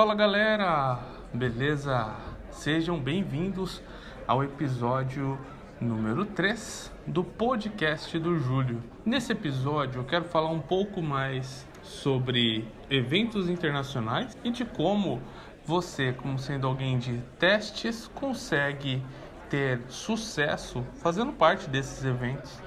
[0.00, 0.98] Fala galera,
[1.30, 2.16] beleza?
[2.50, 3.82] Sejam bem-vindos
[4.26, 5.38] ao episódio
[5.78, 8.82] número 3 do podcast do Júlio.
[9.04, 15.20] Nesse episódio eu quero falar um pouco mais sobre eventos internacionais e de como
[15.66, 19.02] você, como sendo alguém de testes, consegue
[19.50, 22.58] ter sucesso fazendo parte desses eventos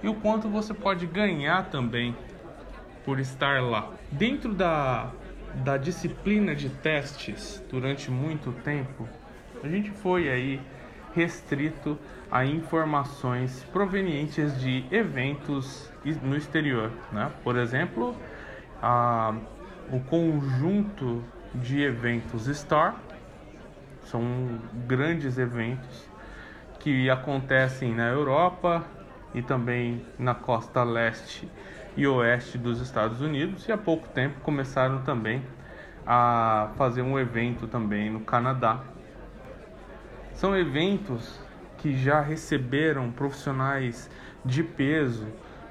[0.00, 2.16] e o quanto você pode ganhar também
[3.04, 3.90] por estar lá.
[4.12, 5.10] Dentro da,
[5.54, 9.08] da disciplina de testes, durante muito tempo,
[9.62, 10.60] a gente foi aí
[11.14, 11.98] restrito
[12.30, 15.90] a informações provenientes de eventos
[16.22, 17.30] no exterior, né?
[17.44, 18.16] Por exemplo,
[18.80, 19.34] a,
[19.90, 21.22] o conjunto
[21.54, 22.96] de eventos STAR
[24.04, 26.08] são grandes eventos
[26.80, 28.84] que acontecem na Europa
[29.34, 31.48] e também na costa leste
[31.96, 35.42] e oeste dos Estados Unidos e há pouco tempo começaram também
[36.06, 38.80] a fazer um evento também no Canadá.
[40.32, 41.40] São eventos
[41.78, 44.10] que já receberam profissionais
[44.44, 45.26] de peso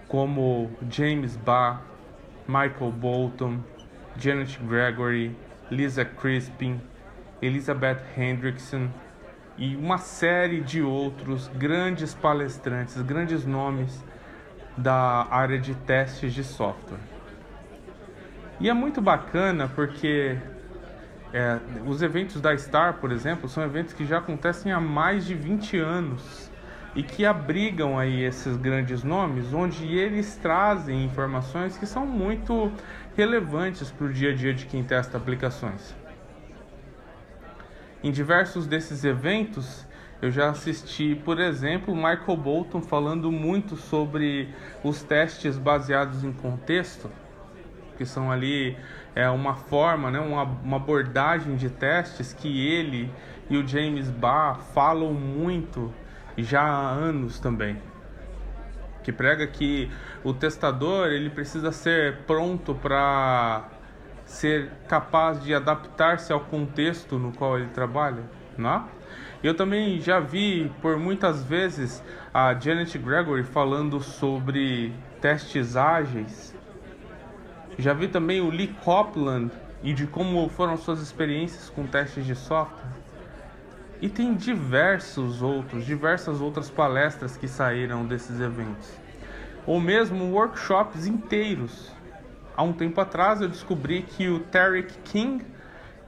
[0.08, 1.82] como James Barr,
[2.48, 3.60] Michael Bolton,
[4.18, 5.36] Janet Gregory,
[5.70, 6.82] Lisa Crispin,
[7.42, 8.90] Elizabeth Hendrickson
[9.58, 14.04] e uma série de outros grandes palestrantes, grandes nomes
[14.78, 17.00] da área de testes de software.
[18.60, 20.38] E é muito bacana porque
[21.34, 25.34] é, os eventos da Star, por exemplo, são eventos que já acontecem há mais de
[25.34, 26.52] 20 anos
[26.94, 32.72] e que abrigam aí esses grandes nomes, onde eles trazem informações que são muito
[33.16, 35.96] relevantes para o dia a dia de quem testa aplicações.
[38.04, 39.86] Em diversos desses eventos,
[40.22, 47.10] eu já assisti, por exemplo, Michael Bolton falando muito sobre os testes baseados em contexto,
[47.98, 48.78] que são ali
[49.16, 53.12] é uma forma, né, uma, uma abordagem de testes que ele
[53.50, 55.92] e o James Barr falam muito
[56.38, 57.78] já há anos também.
[59.04, 59.92] Que prega que
[60.24, 63.68] o testador ele precisa ser pronto para
[64.24, 68.24] ser capaz de adaptar-se ao contexto no qual ele trabalha,
[68.56, 68.84] né?
[69.44, 76.56] Eu também já vi por muitas vezes a Janet Gregory falando sobre testes ágeis.
[77.76, 82.36] Já vi também o Lee Copland e de como foram suas experiências com testes de
[82.36, 82.92] software.
[84.00, 88.92] E tem diversos outros, diversas outras palestras que saíram desses eventos.
[89.66, 91.92] Ou mesmo workshops inteiros.
[92.56, 95.44] Há um tempo atrás eu descobri que o Tarek King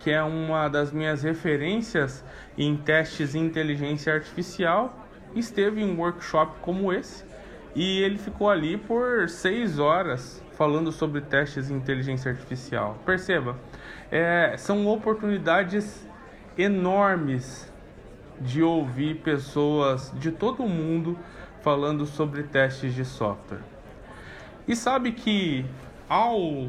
[0.04, 2.26] que é uma das minhas referências
[2.58, 7.24] em testes de inteligência artificial, esteve em um workshop como esse
[7.74, 12.98] e ele ficou ali por seis horas falando sobre testes de inteligência artificial.
[13.06, 13.56] Perceba,
[14.12, 16.06] é, são oportunidades
[16.58, 17.72] enormes
[18.42, 21.18] de ouvir pessoas de todo o mundo
[21.62, 23.62] falando sobre testes de software.
[24.68, 25.66] E sabe que
[26.10, 26.68] ao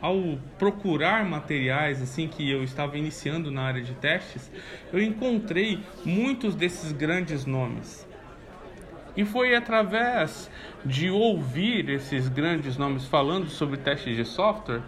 [0.00, 4.50] ao procurar materiais assim que eu estava iniciando na área de testes,
[4.92, 8.08] eu encontrei muitos desses grandes nomes.
[9.16, 10.50] E foi através
[10.84, 14.82] de ouvir esses grandes nomes falando sobre testes de software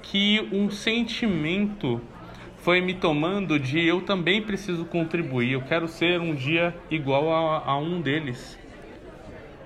[0.00, 2.00] que um sentimento
[2.58, 7.62] foi me tomando de eu também preciso contribuir, eu quero ser um dia igual a,
[7.66, 8.58] a um deles.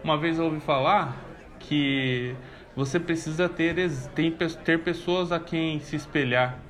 [0.02, 1.16] Uma vez eu ouvi falar
[1.60, 2.34] que
[2.78, 3.74] você precisa ter,
[4.64, 6.60] ter pessoas a quem se espelhar.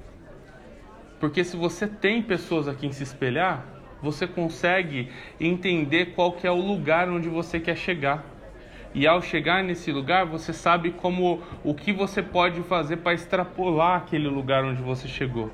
[1.21, 3.67] Porque se você tem pessoas a quem se espelhar,
[4.01, 8.25] você consegue entender qual que é o lugar onde você quer chegar.
[8.95, 13.99] E ao chegar nesse lugar, você sabe como o que você pode fazer para extrapolar
[13.99, 15.53] aquele lugar onde você chegou.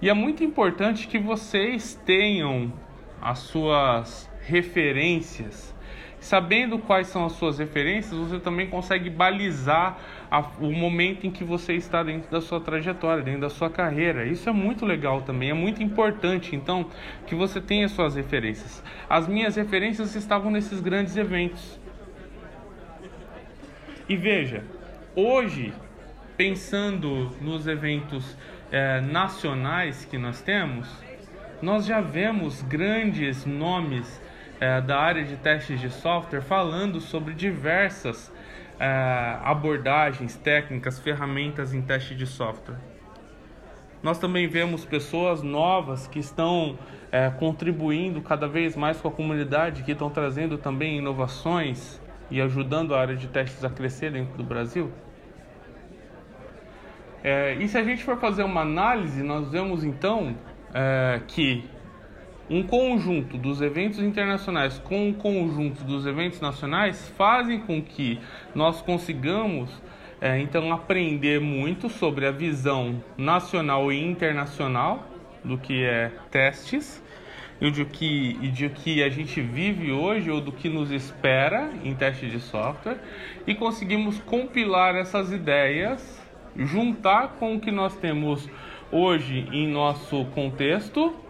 [0.00, 2.72] E é muito importante que vocês tenham
[3.20, 5.69] as suas referências
[6.20, 9.98] Sabendo quais são as suas referências, você também consegue balizar
[10.30, 14.26] a, o momento em que você está dentro da sua trajetória, dentro da sua carreira.
[14.26, 16.86] Isso é muito legal também, é muito importante, então,
[17.26, 18.84] que você tenha suas referências.
[19.08, 21.80] As minhas referências estavam nesses grandes eventos.
[24.06, 24.62] E veja,
[25.16, 25.72] hoje,
[26.36, 28.36] pensando nos eventos
[28.70, 30.86] é, nacionais que nós temos,
[31.62, 34.20] nós já vemos grandes nomes
[34.60, 38.30] é, da área de testes de software falando sobre diversas
[38.78, 42.78] é, abordagens, técnicas, ferramentas em teste de software.
[44.02, 46.78] Nós também vemos pessoas novas que estão
[47.10, 52.94] é, contribuindo cada vez mais com a comunidade, que estão trazendo também inovações e ajudando
[52.94, 54.90] a área de testes a crescer dentro do Brasil.
[57.22, 60.34] É, e se a gente for fazer uma análise, nós vemos então
[60.72, 61.68] é, que
[62.50, 68.18] um conjunto dos eventos internacionais com um conjunto dos eventos nacionais fazem com que
[68.52, 69.70] nós consigamos
[70.20, 75.06] é, então aprender muito sobre a visão nacional e internacional
[75.44, 77.00] do que é testes
[77.60, 81.70] e de que, e de que a gente vive hoje ou do que nos espera
[81.84, 82.98] em teste de software
[83.46, 86.20] e conseguimos compilar essas ideias,
[86.56, 88.48] juntar com o que nós temos
[88.90, 91.29] hoje em nosso contexto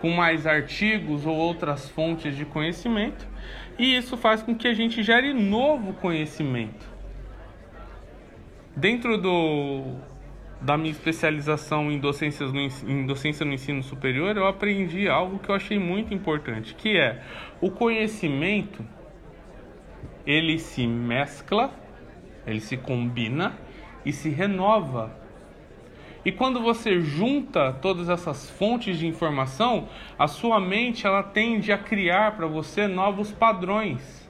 [0.00, 3.26] com mais artigos ou outras fontes de conhecimento,
[3.78, 6.86] e isso faz com que a gente gere novo conhecimento.
[8.74, 9.94] Dentro do,
[10.60, 15.48] da minha especialização em, docências no, em docência no ensino superior, eu aprendi algo que
[15.48, 17.22] eu achei muito importante, que é
[17.60, 18.84] o conhecimento
[20.26, 21.72] ele se mescla,
[22.46, 23.56] ele se combina
[24.04, 25.25] e se renova
[26.26, 29.88] e quando você junta todas essas fontes de informação,
[30.18, 34.28] a sua mente ela tende a criar para você novos padrões.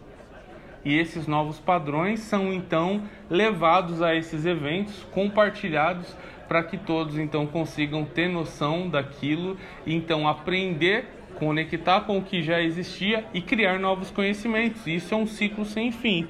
[0.84, 6.14] E esses novos padrões são então levados a esses eventos, compartilhados
[6.46, 9.56] para que todos então consigam ter noção daquilo
[9.87, 11.06] e então aprender,
[11.37, 14.87] conectar com o que já existia e criar novos conhecimentos.
[14.87, 16.28] Isso é um ciclo sem fim.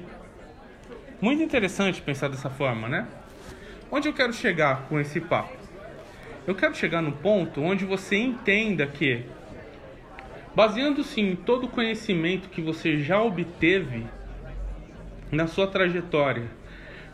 [1.19, 3.05] Muito interessante pensar dessa forma, né?
[3.89, 5.55] Onde eu quero chegar com esse papo?
[6.45, 9.23] Eu quero chegar no ponto onde você entenda que,
[10.53, 14.05] baseando-se em todo o conhecimento que você já obteve
[15.31, 16.47] na sua trajetória,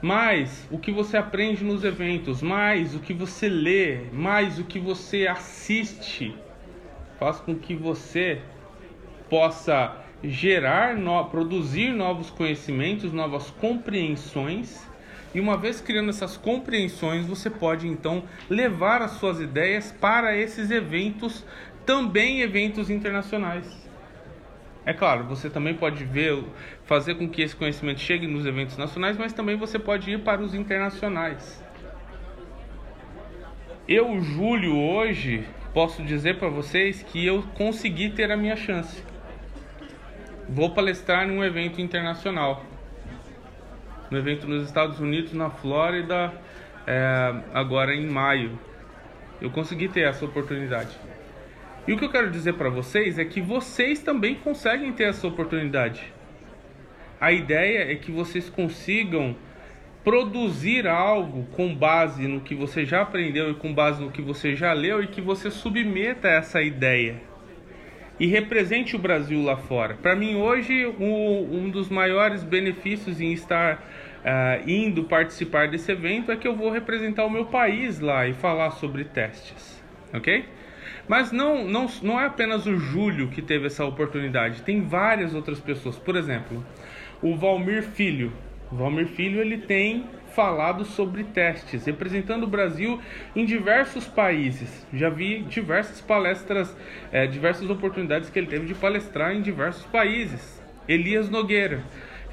[0.02, 4.80] mais o que você aprende nos eventos, mais o que você lê, mais o que
[4.80, 6.36] você assiste,
[7.20, 8.42] faz com que você
[9.30, 14.92] possa gerar, no, produzir novos conhecimentos, novas compreensões
[15.34, 20.70] e uma vez criando essas compreensões, você pode então levar as suas ideias para esses
[20.70, 21.44] eventos,
[21.86, 23.84] também eventos internacionais.
[24.86, 26.44] É claro, você também pode ver,
[26.86, 30.42] fazer com que esse conhecimento chegue nos eventos nacionais, mas também você pode ir para
[30.42, 31.64] os internacionais.
[33.88, 39.04] Eu, Júlio, hoje posso dizer para vocês que eu consegui ter a minha chance.
[40.48, 42.64] Vou palestrar em um evento internacional
[44.14, 46.32] no evento nos Estados Unidos, na Flórida,
[46.86, 48.60] é, agora em maio.
[49.42, 50.96] Eu consegui ter essa oportunidade.
[51.88, 55.28] E o que eu quero dizer para vocês é que vocês também conseguem ter essa
[55.28, 56.14] oportunidade.
[57.20, 59.36] A ideia é que vocês consigam
[60.04, 64.56] produzir algo com base no que você já aprendeu e com base no que você
[64.56, 67.33] já leu e que você submeta essa ideia
[68.20, 69.96] e represente o Brasil lá fora.
[69.96, 73.84] Para mim, hoje, um dos maiores benefícios em estar
[74.24, 78.34] uh, indo participar desse evento é que eu vou representar o meu país lá e
[78.34, 79.84] falar sobre testes,
[80.14, 80.46] ok?
[81.08, 85.60] Mas não, não, não é apenas o Júlio que teve essa oportunidade, tem várias outras
[85.60, 85.98] pessoas.
[85.98, 86.64] Por exemplo,
[87.22, 88.32] o Valmir Filho.
[88.72, 93.00] O Valmir Filho ele tem falado sobre testes, representando o Brasil
[93.36, 94.86] em diversos países.
[94.94, 96.76] Já vi diversas palestras,
[97.12, 100.62] é, diversas oportunidades que ele teve de palestrar em diversos países.
[100.88, 101.84] Elias Nogueira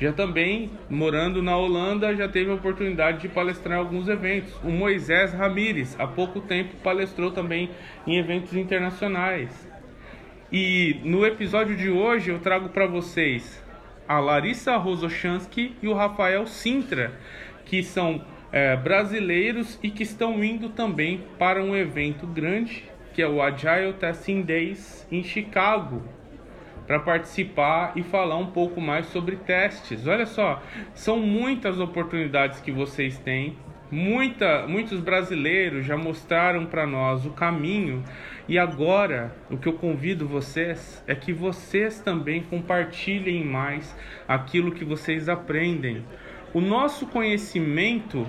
[0.00, 4.50] já também, morando na Holanda, já teve a oportunidade de palestrar em alguns eventos.
[4.64, 7.68] O Moisés Ramires, há pouco tempo, palestrou também
[8.06, 9.50] em eventos internacionais.
[10.50, 13.62] E no episódio de hoje eu trago para vocês
[14.08, 17.12] a Larissa Rosochansky e o Rafael Sintra,
[17.70, 22.82] que são é, brasileiros e que estão indo também para um evento grande,
[23.14, 26.02] que é o Agile Testing Days em Chicago,
[26.84, 30.04] para participar e falar um pouco mais sobre testes.
[30.08, 30.60] Olha só,
[30.94, 33.56] são muitas oportunidades que vocês têm.
[33.88, 38.02] Muita, muitos brasileiros já mostraram para nós o caminho
[38.48, 43.96] e agora o que eu convido vocês é que vocês também compartilhem mais
[44.26, 46.04] aquilo que vocês aprendem.
[46.52, 48.26] O nosso conhecimento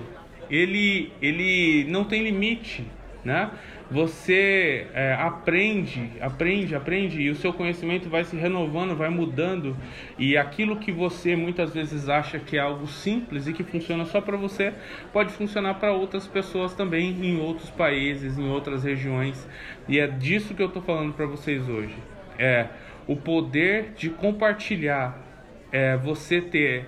[0.50, 2.86] ele, ele não tem limite,
[3.24, 3.50] né?
[3.92, 9.76] você é, aprende, aprende, aprende e o seu conhecimento vai se renovando, vai mudando
[10.18, 14.20] e aquilo que você muitas vezes acha que é algo simples e que funciona só
[14.20, 14.72] para você
[15.12, 19.46] pode funcionar para outras pessoas também em outros países, em outras regiões
[19.86, 21.94] e é disso que eu estou falando para vocês hoje.
[22.38, 22.68] É
[23.06, 25.31] o poder de compartilhar
[25.72, 26.86] é, você ter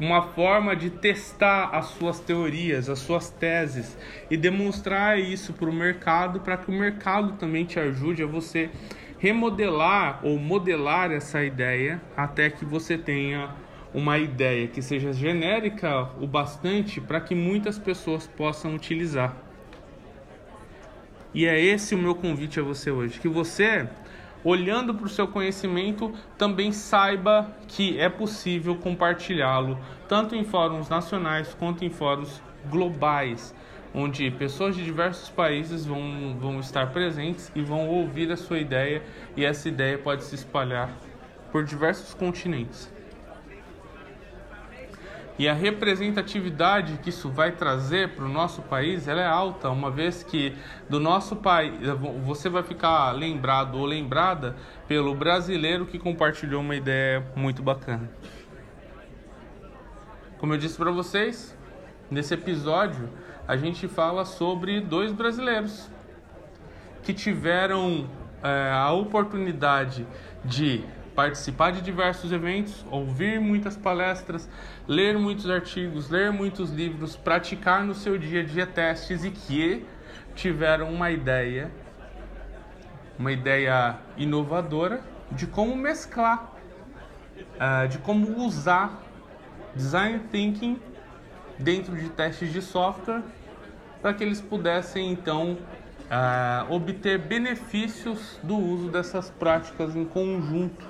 [0.00, 3.96] uma forma de testar as suas teorias, as suas teses
[4.28, 8.68] e demonstrar isso para o mercado, para que o mercado também te ajude a você
[9.18, 13.50] remodelar ou modelar essa ideia até que você tenha
[13.92, 19.36] uma ideia que seja genérica o bastante para que muitas pessoas possam utilizar.
[21.32, 23.88] E é esse o meu convite a você hoje, que você,
[24.44, 29.78] olhando para o seu conhecimento, também saiba que é possível compartilhá-lo,
[30.08, 33.54] tanto em fóruns nacionais quanto em fóruns globais,
[33.94, 39.02] onde pessoas de diversos países vão, vão estar presentes e vão ouvir a sua ideia,
[39.36, 40.90] e essa ideia pode se espalhar
[41.50, 42.90] por diversos continentes.
[45.40, 49.90] E a representatividade que isso vai trazer para o nosso país, ela é alta, uma
[49.90, 50.54] vez que
[50.86, 51.72] do nosso país
[52.26, 54.54] você vai ficar lembrado ou lembrada
[54.86, 58.10] pelo brasileiro que compartilhou uma ideia muito bacana.
[60.36, 61.56] Como eu disse para vocês,
[62.10, 63.08] nesse episódio
[63.48, 65.90] a gente fala sobre dois brasileiros
[67.02, 68.06] que tiveram
[68.42, 70.06] é, a oportunidade
[70.44, 70.84] de
[71.20, 74.48] participar de diversos eventos, ouvir muitas palestras,
[74.88, 79.84] ler muitos artigos, ler muitos livros, praticar no seu dia a dia testes e que
[80.34, 81.70] tiveram uma ideia,
[83.18, 86.54] uma ideia inovadora de como mesclar,
[87.36, 89.02] uh, de como usar
[89.74, 90.80] design thinking
[91.58, 93.22] dentro de testes de software
[94.00, 95.58] para que eles pudessem então
[96.10, 100.89] uh, obter benefícios do uso dessas práticas em conjunto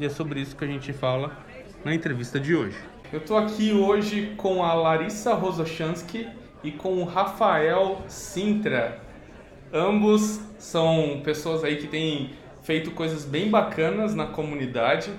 [0.00, 1.36] e é sobre isso que a gente fala
[1.84, 2.76] na entrevista de hoje.
[3.12, 6.26] Eu estou aqui hoje com a Larissa Rosochansky
[6.64, 8.98] e com o Rafael Sintra.
[9.70, 12.30] Ambos são pessoas aí que têm
[12.62, 15.10] feito coisas bem bacanas na comunidade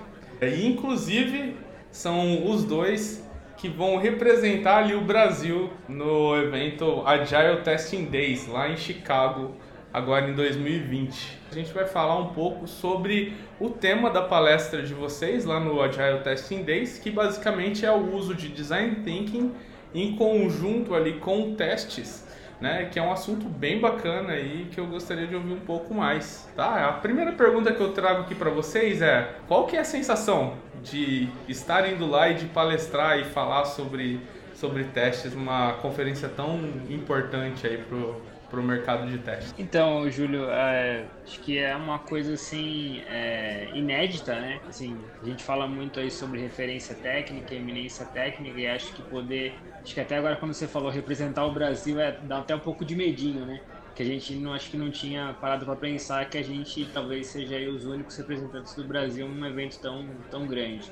[0.41, 1.55] e inclusive
[1.91, 3.23] são os dois
[3.57, 9.51] que vão representar ali o Brasil no evento Agile Testing Days lá em Chicago
[9.93, 11.39] agora em 2020.
[11.51, 15.81] A gente vai falar um pouco sobre o tema da palestra de vocês lá no
[15.81, 19.51] Agile Testing Days, que basicamente é o uso de design thinking
[19.93, 22.25] em conjunto ali com testes,
[22.60, 22.86] né?
[22.86, 26.50] Que é um assunto bem bacana aí que eu gostaria de ouvir um pouco mais,
[26.55, 26.88] tá?
[26.88, 30.53] A primeira pergunta que eu trago aqui para vocês é: qual que é a sensação
[30.81, 34.19] de estar indo lá e de palestrar e falar sobre
[34.53, 38.21] sobre testes numa conferência tão importante aí pro
[38.51, 39.53] para o mercado de teste?
[39.58, 44.60] Então, Júlio, é, acho que é uma coisa assim é, inédita, né?
[44.67, 49.55] Assim, a gente fala muito aí sobre referência técnica, eminência técnica e acho que poder,
[49.81, 52.84] acho que até agora quando você falou representar o Brasil é dá até um pouco
[52.84, 53.62] de medinho, né?
[53.96, 57.27] Que a gente não acho que não tinha parado para pensar que a gente talvez
[57.27, 60.91] seja os únicos representantes do Brasil num evento tão tão grande.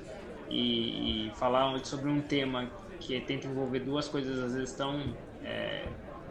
[0.50, 5.86] E, e falar sobre um tema que tenta envolver duas coisas às vezes tão é,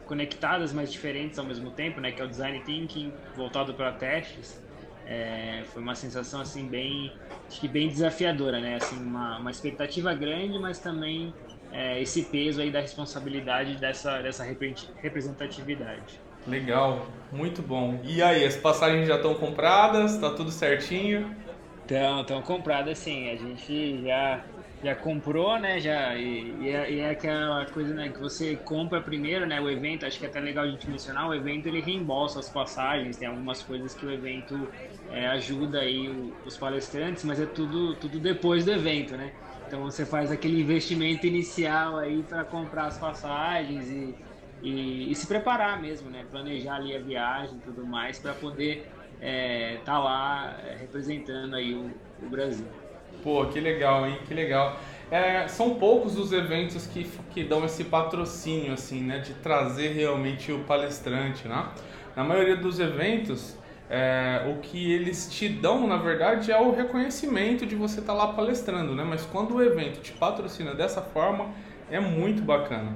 [0.08, 2.10] conectadas, mas diferentes ao mesmo tempo, né?
[2.10, 4.58] Que é o design thinking voltado para testes.
[5.06, 7.12] É, foi uma sensação assim bem,
[7.46, 8.76] acho que bem desafiadora, né?
[8.76, 11.32] Assim, uma, uma expectativa grande, mas também
[11.70, 14.44] é, esse peso aí da responsabilidade dessa dessa
[15.02, 16.20] representatividade.
[16.46, 18.00] Legal, muito bom.
[18.02, 20.16] E aí, as passagens já estão compradas?
[20.16, 21.36] Tá tudo certinho?
[21.82, 23.30] Estão, estão compradas sim.
[23.30, 24.44] A gente já
[24.82, 25.80] já comprou, né?
[25.80, 29.60] Já, e, e, é, e, é, aquela coisa né, que você compra primeiro, né?
[29.60, 32.50] O evento, acho que é até legal a gente mencionar, o evento ele reembolsa as
[32.50, 34.72] passagens, tem algumas coisas que o evento
[35.08, 39.34] é, ajuda aí o, os palestrantes, mas é tudo, tudo depois do evento, né?
[39.66, 44.18] Então você faz aquele investimento inicial aí para comprar as passagens e,
[44.60, 46.24] e, e, se preparar mesmo, né?
[46.30, 48.76] Planejar ali a viagem e tudo mais para poder
[49.18, 52.72] estar é, tá lá é, representando aí o, o Brasil.
[53.22, 54.18] Pô, que legal, hein?
[54.26, 54.78] Que legal.
[55.10, 59.18] É, são poucos os eventos que, que dão esse patrocínio, assim, né?
[59.18, 61.66] De trazer realmente o palestrante, né?
[62.14, 63.56] Na maioria dos eventos,
[63.88, 68.18] é, o que eles te dão, na verdade, é o reconhecimento de você estar tá
[68.18, 69.04] lá palestrando, né?
[69.04, 71.50] Mas quando o evento te patrocina dessa forma,
[71.90, 72.92] é muito bacana.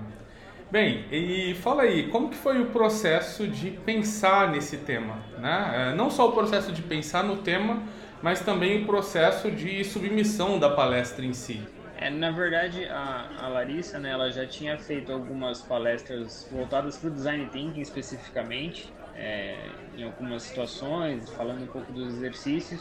[0.71, 5.91] Bem, e fala aí, como que foi o processo de pensar nesse tema, né?
[5.93, 7.83] É, não só o processo de pensar no tema,
[8.23, 11.61] mas também o processo de submissão da palestra em si.
[11.97, 17.11] É, na verdade, a, a Larissa, né, ela já tinha feito algumas palestras voltadas para
[17.11, 19.57] o design thinking especificamente, é,
[19.97, 22.81] em algumas situações, falando um pouco dos exercícios.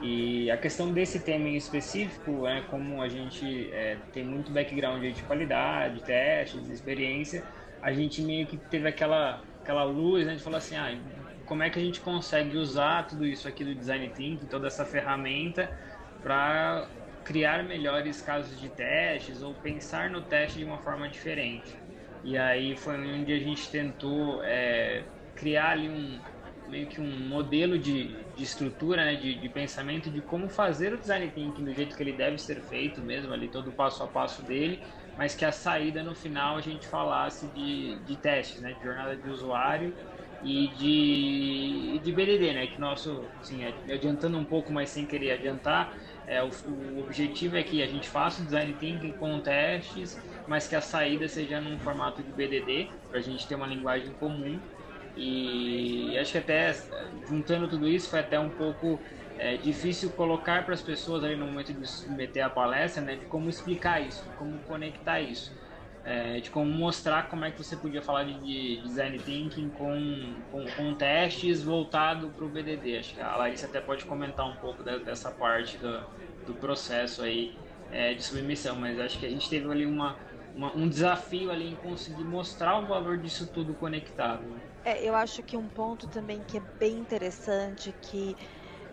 [0.00, 5.02] E a questão desse tema em específico, é como a gente é, tem muito background
[5.02, 7.44] de qualidade, testes, experiência,
[7.82, 10.96] a gente meio que teve aquela aquela luz, né, de falar assim, ah,
[11.48, 14.84] como é que a gente consegue usar tudo isso aqui do design thinking, toda essa
[14.84, 15.70] ferramenta
[16.22, 16.86] para
[17.24, 21.74] criar melhores casos de testes ou pensar no teste de uma forma diferente.
[22.22, 26.20] E aí foi onde a gente tentou é, criar ali um,
[26.68, 30.98] meio que um modelo de, de estrutura, né, de, de pensamento de como fazer o
[30.98, 34.06] design thinking do jeito que ele deve ser feito mesmo, ali todo o passo a
[34.06, 34.82] passo dele,
[35.16, 39.16] mas que a saída no final a gente falasse de, de testes, né, de jornada
[39.16, 39.94] de usuário
[40.42, 43.60] e de, de BDD, né, que nosso, assim,
[43.92, 48.08] adiantando um pouco, mas sem querer adiantar, é, o, o, objetivo é que a gente
[48.08, 52.88] faça o design thinking com testes, mas que a saída seja num formato de BDD,
[53.10, 54.60] para a gente ter uma linguagem comum.
[55.16, 56.72] E acho que até
[57.28, 59.00] juntando tudo isso foi até um pouco
[59.36, 63.26] é, difícil colocar para as pessoas ali no momento de submeter a palestra, né, de
[63.26, 65.52] como explicar isso, como conectar isso
[66.08, 70.42] é, de como mostrar como é que você podia falar de, de design thinking com,
[70.50, 72.96] com, com testes voltado para o BDD.
[72.96, 76.02] Acho que a Larissa até pode comentar um pouco dessa parte do,
[76.46, 77.60] do processo aí
[77.90, 80.18] é, de submissão, mas acho que a gente teve ali uma,
[80.54, 84.64] uma, um desafio ali em conseguir mostrar o valor disso tudo conectado.
[84.82, 88.34] É, eu acho que um ponto também que é bem interessante que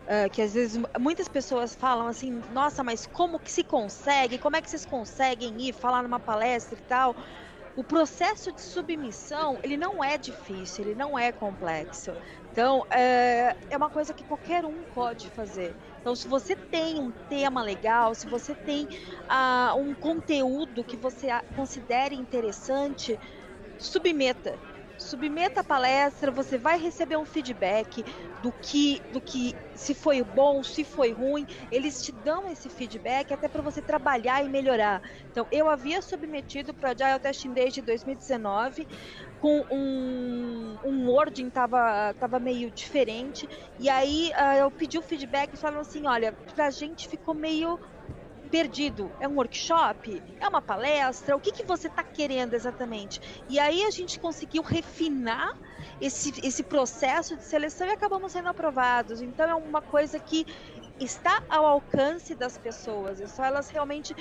[0.05, 4.38] Uh, que às vezes muitas pessoas falam assim, nossa, mas como que se consegue?
[4.38, 7.15] Como é que vocês conseguem ir falar numa palestra e tal?
[7.75, 12.15] O processo de submissão, ele não é difícil, ele não é complexo.
[12.51, 15.75] Então, é, é uma coisa que qualquer um pode fazer.
[16.00, 18.85] Então, se você tem um tema legal, se você tem
[19.29, 23.19] uh, um conteúdo que você considere interessante,
[23.77, 24.57] submeta
[24.97, 28.03] submeta a palestra, você vai receber um feedback
[28.46, 33.34] do que, do que se foi bom, se foi ruim, eles te dão esse feedback
[33.34, 35.02] até para você trabalhar e melhorar.
[35.32, 38.86] Então, eu havia submetido para Agile Testing Day de 2019
[39.40, 43.48] com um, um wording tava, tava meio diferente,
[43.80, 47.80] e aí uh, eu pedi o feedback e falaram assim, olha, pra gente ficou meio
[48.55, 49.12] perdido?
[49.19, 50.24] É um workshop?
[50.39, 51.35] É uma palestra?
[51.35, 53.19] O que, que você está querendo exatamente?
[53.50, 55.59] E aí a gente conseguiu refinar
[56.00, 59.21] esse, esse processo de seleção e acabamos sendo aprovados.
[59.21, 60.45] Então é uma coisa que
[60.97, 63.19] está ao alcance das pessoas.
[63.19, 64.15] É só elas realmente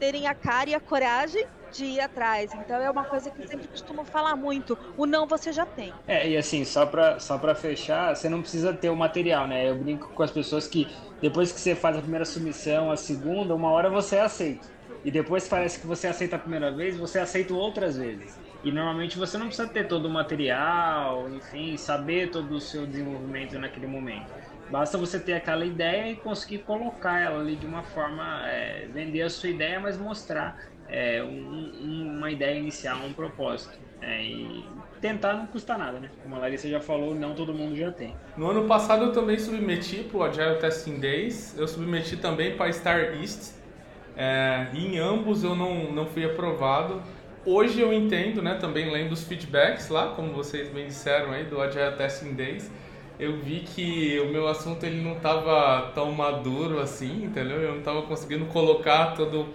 [0.00, 2.54] terem a cara e a coragem de ir atrás.
[2.54, 4.76] Então é uma coisa que eu sempre costumo falar muito.
[4.96, 6.00] O não você já tem.
[6.06, 9.68] É, e assim, só para só pra fechar, você não precisa ter o material, né?
[9.70, 13.54] Eu brinco com as pessoas que depois que você faz a primeira submissão, a segunda,
[13.54, 14.68] uma hora você aceita.
[15.04, 18.38] E depois parece que você aceita a primeira vez, você aceita outras vezes.
[18.62, 23.58] E normalmente você não precisa ter todo o material, enfim, saber todo o seu desenvolvimento
[23.58, 24.34] naquele momento.
[24.70, 29.22] Basta você ter aquela ideia e conseguir colocar ela ali de uma forma, é, vender
[29.22, 33.78] a sua ideia, mas mostrar é, um, uma ideia inicial, um propósito.
[34.00, 34.64] É, e
[35.00, 36.10] tentar não custa nada, né?
[36.22, 38.14] Como a Larissa já falou, não todo mundo já tem.
[38.36, 42.72] No ano passado eu também submeti para o Agile Testing Days, eu submeti também para
[42.72, 43.54] Star East,
[44.16, 47.02] é, em ambos eu não, não fui aprovado.
[47.44, 51.60] Hoje eu entendo, né, também lendo os feedbacks lá, como vocês bem disseram aí, do
[51.60, 52.70] Agile Testing Days,
[53.20, 57.60] eu vi que o meu assunto ele não estava tão maduro assim, entendeu?
[57.60, 59.46] Eu não estava conseguindo colocar todo,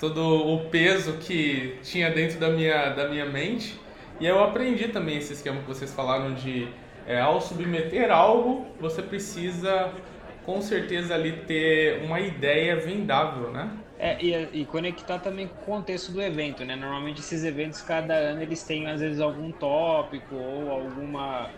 [0.00, 3.78] todo o peso que tinha dentro da minha, da minha mente.
[4.18, 6.68] E eu aprendi também esse esquema que vocês falaram de
[7.06, 9.92] é, ao submeter algo, você precisa
[10.44, 13.70] com certeza ali ter uma ideia vendável, né?
[13.98, 16.76] É, e, e, conectar também com o contexto do evento, né?
[16.76, 21.48] Normalmente esses eventos, cada ano, eles têm às vezes algum tópico ou alguma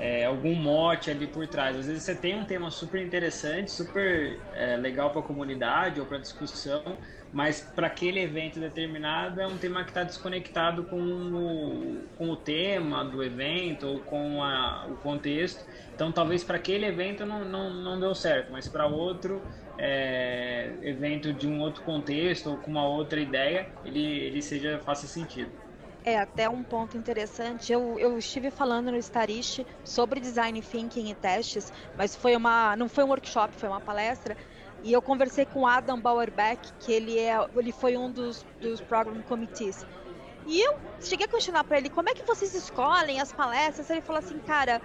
[0.00, 1.76] é, algum mote ali por trás.
[1.76, 6.06] Às vezes você tem um tema super interessante, super é, legal para a comunidade ou
[6.06, 6.96] para discussão,
[7.32, 12.36] mas para aquele evento determinado é um tema que está desconectado com o, com o
[12.36, 15.64] tema do evento ou com a, o contexto.
[15.94, 19.42] Então, talvez para aquele evento não, não, não deu certo, mas para outro
[19.76, 25.08] é, evento de um outro contexto ou com uma outra ideia, ele, ele seja faça
[25.08, 25.50] sentido.
[26.04, 27.72] É até um ponto interessante.
[27.72, 32.88] Eu, eu estive falando no Starish sobre design thinking e testes, mas foi uma não
[32.88, 34.36] foi um workshop, foi uma palestra.
[34.82, 39.20] E eu conversei com Adam Bauerbeck, que ele é ele foi um dos, dos program
[39.22, 39.84] committees.
[40.46, 43.90] E eu cheguei a questionar para ele como é que vocês escolhem as palestras.
[43.90, 44.80] Ele falou assim, cara,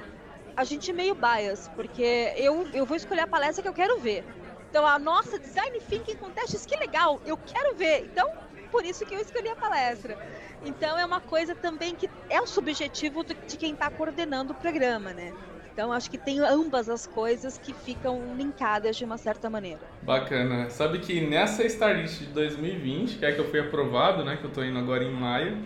[0.58, 4.00] a gente é meio bias, porque eu, eu vou escolher a palestra que eu quero
[4.00, 4.26] ver.
[4.70, 8.06] Então, a nossa design thinking com testes, que legal, eu quero ver.
[8.06, 8.28] Então,
[8.74, 10.18] por isso que eu escolhi a palestra.
[10.66, 15.14] Então é uma coisa também que é o subjetivo de quem está coordenando o programa,
[15.14, 15.32] né?
[15.72, 19.80] Então acho que tem ambas as coisas que ficam linkadas de uma certa maneira.
[20.02, 20.72] Bacana.
[20.72, 24.38] Sabe que nessa Starlist de 2020, que é que eu fui aprovado, né?
[24.38, 25.58] Que eu estou indo agora em maio,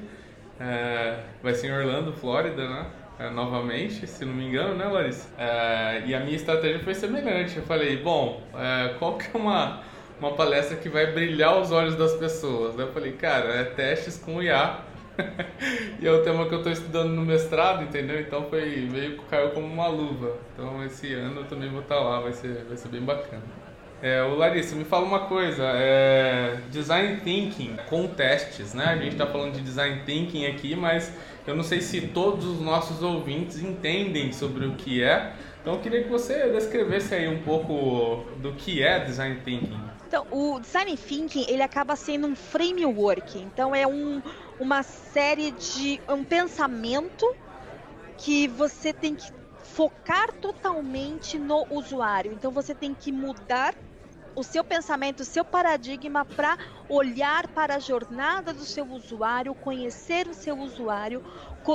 [0.59, 2.87] é, vai ser em Orlando, Flórida, né?
[3.19, 5.29] É, novamente, se não me engano, né, Larissa?
[5.37, 7.57] É, e a minha estratégia foi semelhante.
[7.57, 9.81] Eu falei, bom, é, qual que é uma
[10.19, 12.75] uma palestra que vai brilhar os olhos das pessoas.
[12.75, 12.83] Né?
[12.83, 14.79] Eu falei, cara, é testes com IA
[15.99, 18.19] e é o tema que eu estou estudando no mestrado, entendeu?
[18.19, 20.37] Então foi meio caiu como uma luva.
[20.53, 23.43] Então esse ano eu também vou estar tá lá, vai ser, vai ser bem bacana.
[23.99, 28.85] É, o Larissa, me fala uma coisa, é, design thinking com testes, né?
[28.85, 31.11] A gente está falando de design thinking aqui, mas
[31.47, 35.33] eu não sei se todos os nossos ouvintes entendem sobre o que é.
[35.67, 39.77] Então eu queria que você descrevesse aí um pouco do que é design thinking.
[40.07, 43.37] Então, o design thinking ele acaba sendo um framework.
[43.37, 44.21] Então é um,
[44.61, 47.35] uma série de um pensamento
[48.17, 49.29] que você tem que
[49.61, 52.31] focar totalmente no usuário.
[52.31, 53.75] Então você tem que mudar
[54.37, 60.29] o seu pensamento, o seu paradigma para olhar para a jornada do seu usuário, conhecer
[60.29, 61.21] o seu usuário,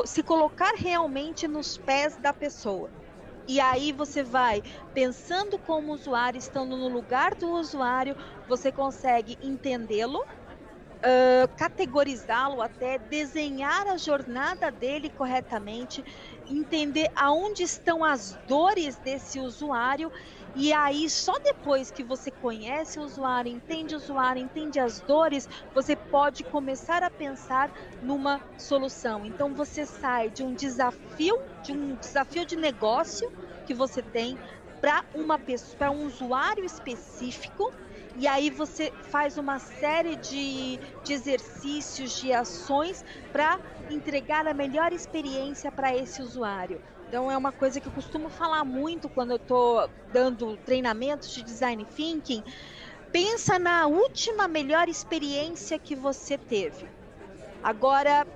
[0.07, 3.02] se colocar realmente nos pés da pessoa.
[3.47, 8.15] E aí você vai pensando como usuário, estando no lugar do usuário,
[8.47, 10.19] você consegue entendê-lo,
[11.05, 16.03] uh, categorizá-lo até, desenhar a jornada dele corretamente,
[16.47, 20.11] entender aonde estão as dores desse usuário
[20.55, 25.49] e aí, só depois que você conhece o usuário, entende o usuário, entende as dores,
[25.75, 27.71] você pode começar a pensar
[28.03, 29.25] numa solução.
[29.25, 33.31] Então, você sai de um desafio, de um desafio de negócio
[33.65, 34.39] que você tem
[34.81, 37.73] para uma pessoa, para um usuário específico
[38.15, 44.93] e aí você faz uma série de, de exercícios, de ações para entregar a melhor
[44.93, 46.83] experiência para esse usuário.
[47.13, 51.43] Então é uma coisa que eu costumo falar muito quando eu estou dando treinamentos de
[51.43, 52.43] design thinking.
[53.13, 56.89] Pensa na última melhor experiência que você teve.
[57.63, 58.27] Agora,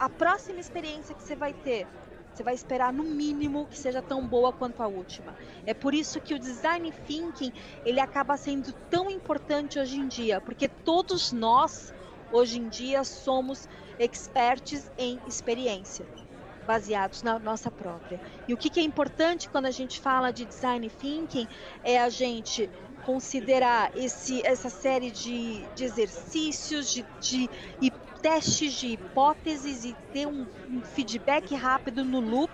[0.00, 1.86] a próxima experiência que você vai ter,
[2.32, 5.36] você vai esperar no mínimo que seja tão boa quanto a última.
[5.66, 7.52] É por isso que o design thinking
[7.84, 11.92] ele acaba sendo tão importante hoje em dia, porque todos nós
[12.32, 16.06] hoje em dia somos experts em experiência
[16.66, 18.20] baseados na nossa própria.
[18.46, 21.46] E o que, que é importante quando a gente fala de design thinking
[21.82, 22.68] é a gente
[23.04, 27.48] considerar esse, essa série de, de exercícios, de, de
[27.80, 32.50] e testes de hipóteses e ter um, um feedback rápido no loop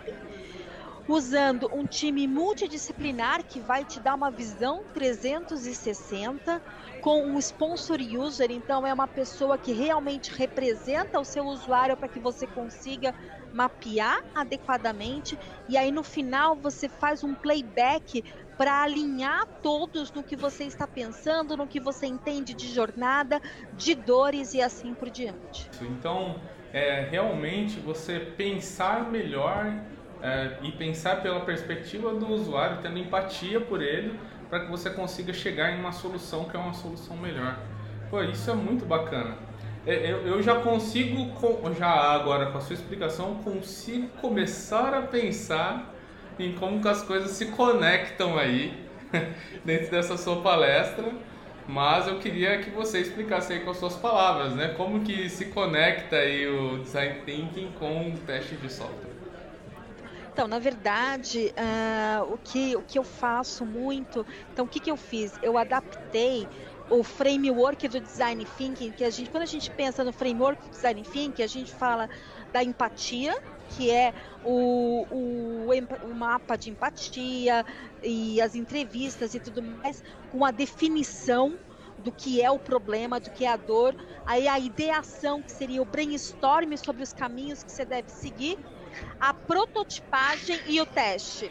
[1.09, 6.63] usando um time multidisciplinar que vai te dar uma visão 360
[7.01, 12.09] com um sponsor user, então é uma pessoa que realmente representa o seu usuário para
[12.09, 13.15] que você consiga
[13.53, 15.39] mapear adequadamente
[15.69, 18.25] e aí no final você faz um playback
[18.57, 23.41] para alinhar todos no que você está pensando, no que você entende de jornada,
[23.75, 25.69] de dores e assim por diante.
[25.81, 26.37] Então,
[26.73, 29.75] é realmente você pensar melhor
[30.23, 35.33] é, e pensar pela perspectiva do usuário, tendo empatia por ele, para que você consiga
[35.33, 37.59] chegar em uma solução que é uma solução melhor.
[38.11, 39.37] Pô, isso é muito bacana.
[39.87, 41.31] É, eu, eu já consigo,
[41.77, 45.93] já agora com a sua explicação, consigo começar a pensar
[46.39, 48.73] em como que as coisas se conectam aí
[49.65, 51.13] dentro dessa sua palestra.
[51.69, 54.75] Mas eu queria que você explicasse aí com as suas palavras, né?
[54.77, 59.13] Como que se conecta aí o design thinking com o teste de software.
[60.33, 64.91] Então, na verdade, uh, o, que, o que eu faço muito, então o que, que
[64.91, 65.39] eu fiz?
[65.43, 66.49] Eu adaptei
[66.93, 70.71] o framework do design thinking, que a gente, quando a gente pensa no framework do
[70.71, 72.09] design thinking, a gente fala
[72.53, 73.35] da empatia,
[73.71, 74.13] que é
[74.45, 77.65] o, o, o, mapa de empatia
[78.03, 81.59] e as entrevistas e tudo mais, com a definição
[81.97, 83.95] do que é o problema, do que é a dor,
[84.27, 88.59] aí a ideação, que seria o brainstorm sobre os caminhos que você deve seguir,
[89.19, 91.51] a prototipagem e o teste.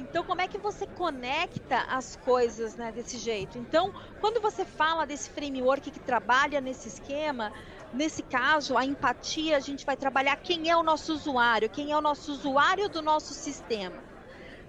[0.00, 3.58] Então, como é que você conecta as coisas né, desse jeito?
[3.58, 7.52] Então, quando você fala desse framework que trabalha nesse esquema,
[7.92, 11.96] nesse caso, a empatia, a gente vai trabalhar quem é o nosso usuário, quem é
[11.96, 14.02] o nosso usuário do nosso sistema.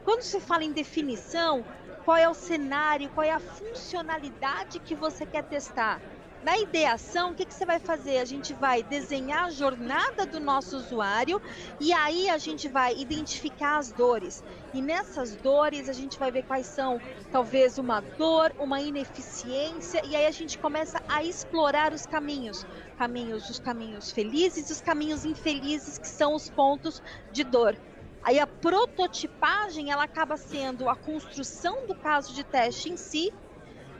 [0.03, 1.63] Quando se fala em definição,
[2.03, 6.01] qual é o cenário, qual é a funcionalidade que você quer testar?
[6.43, 8.17] Na ideação, o que, que você vai fazer?
[8.17, 11.39] A gente vai desenhar a jornada do nosso usuário
[11.79, 14.43] e aí a gente vai identificar as dores.
[14.73, 16.99] E nessas dores a gente vai ver quais são,
[17.31, 22.65] talvez, uma dor, uma ineficiência, e aí a gente começa a explorar os caminhos.
[22.97, 27.77] Caminhos, os caminhos felizes e os caminhos infelizes, que são os pontos de dor.
[28.23, 33.31] Aí a prototipagem ela acaba sendo a construção do caso de teste em si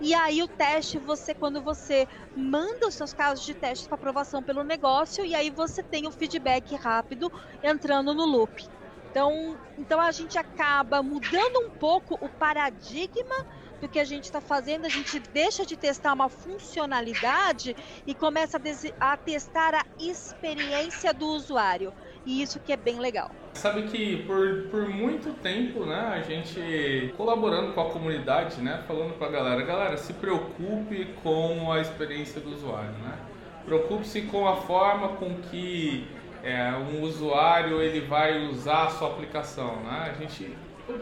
[0.02, 4.42] e aí o teste, você quando você manda os seus casos de teste para aprovação
[4.42, 8.68] pelo negócio, e aí você tem o feedback rápido entrando no loop.
[9.12, 13.36] Então, então a gente acaba mudando um pouco o paradigma
[13.82, 18.58] porque a gente está fazendo, a gente deixa de testar uma funcionalidade e começa
[19.00, 21.92] a, a testar a experiência do usuário.
[22.26, 23.32] E isso que é bem legal.
[23.54, 29.18] Sabe que por, por muito tempo, né, a gente colaborando com a comunidade, né, falando
[29.18, 33.18] para a galera, galera, se preocupe com a experiência do usuário, né?
[33.66, 36.08] Preocupe-se com a forma com que
[36.44, 40.12] é, um usuário ele vai usar a sua aplicação, né?
[40.16, 40.56] A gente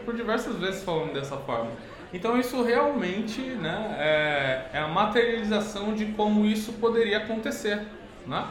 [0.04, 1.70] por diversas vezes falando dessa forma.
[2.12, 7.82] Então isso realmente né, é, é a materialização de como isso poderia acontecer,
[8.26, 8.46] né?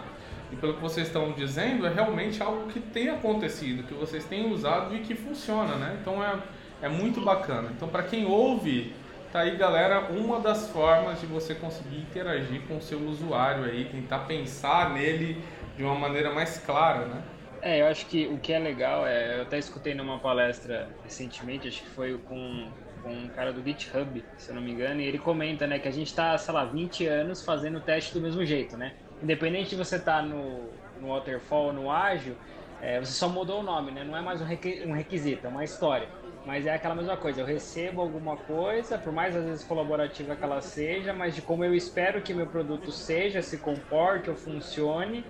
[0.51, 4.51] E pelo que vocês estão dizendo, é realmente algo que tem acontecido, que vocês têm
[4.51, 5.97] usado e que funciona, né?
[6.01, 6.39] Então é,
[6.81, 7.69] é muito bacana.
[7.75, 8.93] Então para quem ouve,
[9.31, 13.85] tá aí galera, uma das formas de você conseguir interagir com o seu usuário aí,
[13.85, 15.41] tentar pensar nele
[15.77, 17.23] de uma maneira mais clara, né?
[17.62, 21.67] É, eu acho que o que é legal é, eu até escutei numa palestra recentemente,
[21.67, 22.71] acho que foi com,
[23.03, 25.88] com um cara do GitHub, se eu não me engano, e ele comenta, né, que
[25.88, 28.93] a gente está, sei lá, 20 anos fazendo teste do mesmo jeito, né?
[29.21, 30.69] Independente de você estar tá no,
[31.01, 32.36] no waterfall no ágil,
[32.82, 34.03] é, você só mudou o nome, né?
[34.03, 36.08] Não é mais um, um requisito, é uma história.
[36.45, 40.43] Mas é aquela mesma coisa, eu recebo alguma coisa, por mais às vezes colaborativa que
[40.43, 45.25] ela seja, mas de como eu espero que meu produto seja, se comporte ou funcione,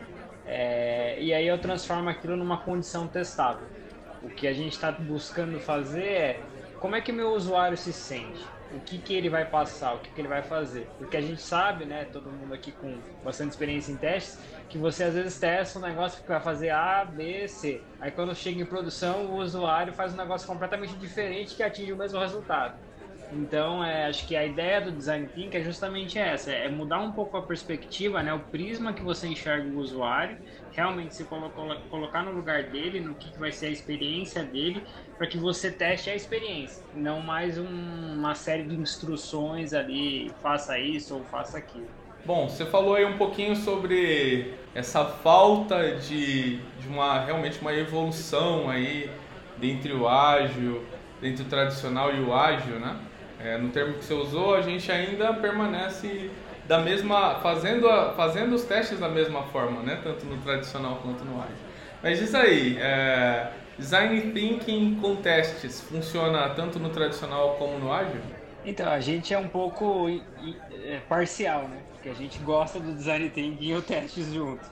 [0.45, 3.67] é, e aí eu transformo aquilo numa condição testável.
[4.21, 6.39] O que a gente está buscando fazer é
[6.79, 10.11] como é que meu usuário se sente o que, que ele vai passar, o que,
[10.11, 10.93] que ele vai fazer.
[10.97, 15.03] Porque a gente sabe, né, todo mundo aqui com bastante experiência em testes, que você
[15.05, 17.87] às vezes testa um negócio que vai fazer A, B, C.
[17.99, 21.97] Aí quando chega em produção, o usuário faz um negócio completamente diferente que atinge o
[21.97, 22.77] mesmo resultado.
[23.31, 27.11] Então, é, acho que a ideia do design thinking é justamente essa, é mudar um
[27.11, 30.37] pouco a perspectiva, né, o prisma que você enxerga o usuário,
[30.71, 34.83] realmente se colocar no lugar dele, no que, que vai ser a experiência dele,
[35.17, 40.79] para que você teste a experiência, não mais um, uma série de instruções ali, faça
[40.79, 41.87] isso ou faça aquilo.
[42.25, 48.69] Bom, você falou aí um pouquinho sobre essa falta de, de uma realmente uma evolução
[48.69, 49.09] aí
[49.61, 50.83] entre o ágil,
[51.21, 52.97] entre o tradicional e o ágil, né?
[53.41, 56.29] É, no termo que você usou, a gente ainda permanece
[56.67, 59.99] da mesma, fazendo, a, fazendo os testes da mesma forma, né?
[60.03, 61.55] Tanto no tradicional quanto no ágil.
[62.03, 68.21] Mas isso aí, é, design thinking com testes funciona tanto no tradicional como no ágil?
[68.65, 70.07] Então, a gente é um pouco
[70.83, 71.81] é, parcial, né?
[71.93, 74.63] Porque a gente gosta do design thinking e o testes junto.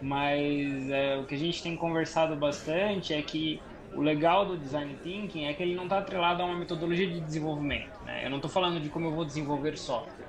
[0.00, 3.60] Mas é, o que a gente tem conversado bastante é que
[3.94, 7.20] o legal do design thinking é que ele não está atrelado a uma metodologia de
[7.20, 7.92] desenvolvimento.
[8.04, 8.24] Né?
[8.24, 10.26] Eu não estou falando de como eu vou desenvolver software.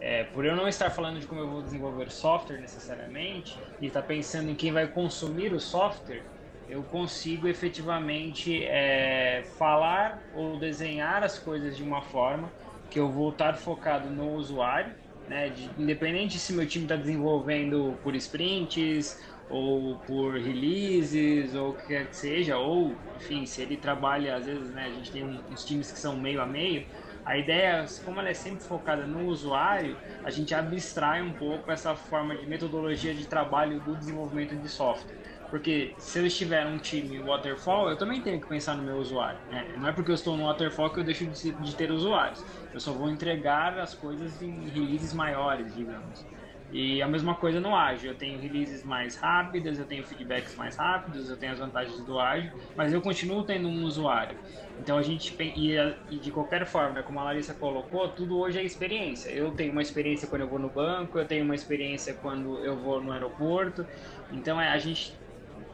[0.00, 4.00] É, por eu não estar falando de como eu vou desenvolver software necessariamente e estar
[4.00, 6.22] tá pensando em quem vai consumir o software,
[6.68, 12.50] eu consigo efetivamente é, falar ou desenhar as coisas de uma forma
[12.88, 14.94] que eu vou estar focado no usuário,
[15.28, 15.48] né?
[15.48, 21.86] De, independente se meu time está desenvolvendo por sprints ou por releases, ou o que
[21.88, 25.64] quer que seja, ou, enfim, se ele trabalha, às vezes, né, a gente tem uns
[25.64, 26.86] times que são meio a meio,
[27.24, 31.94] a ideia, como ela é sempre focada no usuário, a gente abstrai um pouco essa
[31.96, 35.18] forma de metodologia de trabalho do desenvolvimento de software.
[35.48, 39.40] Porque se eu estiver um time waterfall, eu também tenho que pensar no meu usuário.
[39.48, 39.68] Né?
[39.76, 42.44] Não é porque eu estou no waterfall que eu deixo de, de ter usuários.
[42.72, 46.26] Eu só vou entregar as coisas em releases maiores, digamos.
[46.70, 50.76] E a mesma coisa no ágil, eu tenho releases mais rápidas, eu tenho feedbacks mais
[50.76, 54.38] rápidos, eu tenho as vantagens do ágil, mas eu continuo tendo um usuário.
[54.78, 58.64] Então a gente e, de qualquer forma, né, como a Larissa colocou, tudo hoje é
[58.64, 59.30] experiência.
[59.30, 62.80] Eu tenho uma experiência quando eu vou no banco, eu tenho uma experiência quando eu
[62.80, 63.84] vou no aeroporto.
[64.30, 65.20] Então é, a gente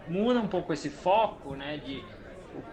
[0.06, 2.02] muda um pouco esse foco, né, de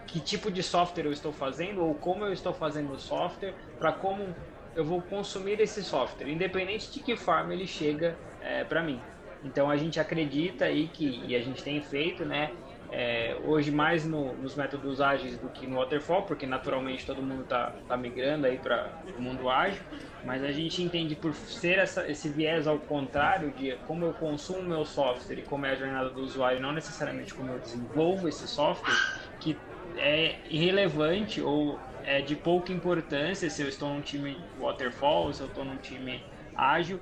[0.06, 3.92] que tipo de software eu estou fazendo ou como eu estou fazendo o software para
[3.92, 4.34] como
[4.74, 9.00] eu vou consumir esse software, independente de que forma ele chega é, para mim.
[9.44, 12.50] Então a gente acredita aí que, e a gente tem feito, né,
[12.90, 17.42] é, hoje mais no, nos métodos ágeis do que no waterfall, porque naturalmente todo mundo
[17.42, 19.82] está tá migrando aí para o mundo ágil,
[20.24, 24.62] mas a gente entende por ser essa, esse viés ao contrário de como eu consumo
[24.62, 28.46] meu software e como é a jornada do usuário, não necessariamente como eu desenvolvo esse
[28.46, 28.94] software,
[29.40, 29.56] que
[29.96, 35.48] é irrelevante ou é de pouca importância se eu estou num time waterfall, se eu
[35.48, 36.22] estou num time
[36.54, 37.00] ágil,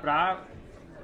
[0.00, 0.46] para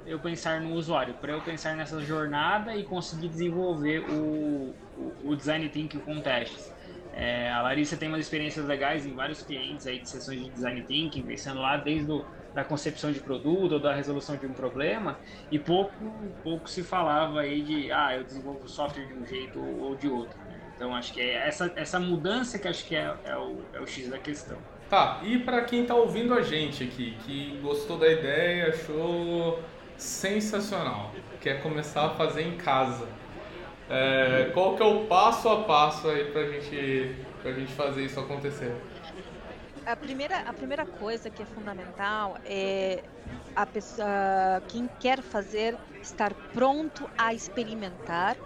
[0.05, 5.35] eu pensar no usuário, para eu pensar nessa jornada e conseguir desenvolver o, o, o
[5.35, 6.73] design thinking com testes.
[7.13, 10.85] É, a Larissa tem umas experiências legais em vários clientes aí de sessões de design
[10.85, 15.19] thinking, pensando lá desde o, da concepção de produto ou da resolução de um problema,
[15.51, 19.95] e pouco, pouco se falava aí de, ah, eu desenvolvo software de um jeito ou
[19.97, 20.37] de outro.
[20.77, 23.87] Então acho que é essa, essa mudança que acho que é, é, o, é o
[23.87, 24.57] X da questão.
[24.87, 29.59] Tá, e para quem está ouvindo a gente aqui, que gostou da ideia, achou
[29.97, 31.11] sensacional,
[31.41, 33.07] quer começar a fazer em casa,
[33.89, 38.19] é, qual que é o passo a passo aí para gente, a gente fazer isso
[38.19, 38.73] acontecer?
[39.85, 43.01] A primeira, a primeira coisa que é fundamental é
[43.55, 48.37] a pessoa, quem quer fazer estar pronto a experimentar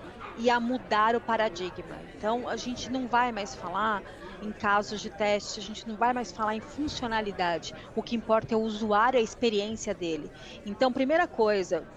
[0.41, 2.03] e a mudar o paradigma.
[2.03, 4.01] Então, a gente não vai mais falar
[4.41, 7.73] em casos de teste, a gente não vai mais falar em funcionalidade.
[7.95, 10.31] O que importa é o usuário, a experiência dele.
[10.65, 11.87] Então, primeira coisa,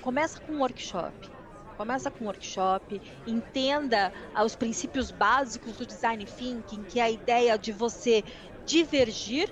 [0.00, 1.30] começa com um workshop.
[1.74, 4.12] Começa com um workshop, entenda
[4.44, 8.22] os princípios básicos do design thinking, que é a ideia de você
[8.60, 9.48] divergir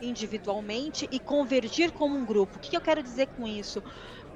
[0.00, 2.58] individualmente e convergir como um grupo.
[2.58, 3.80] O que eu quero dizer com isso?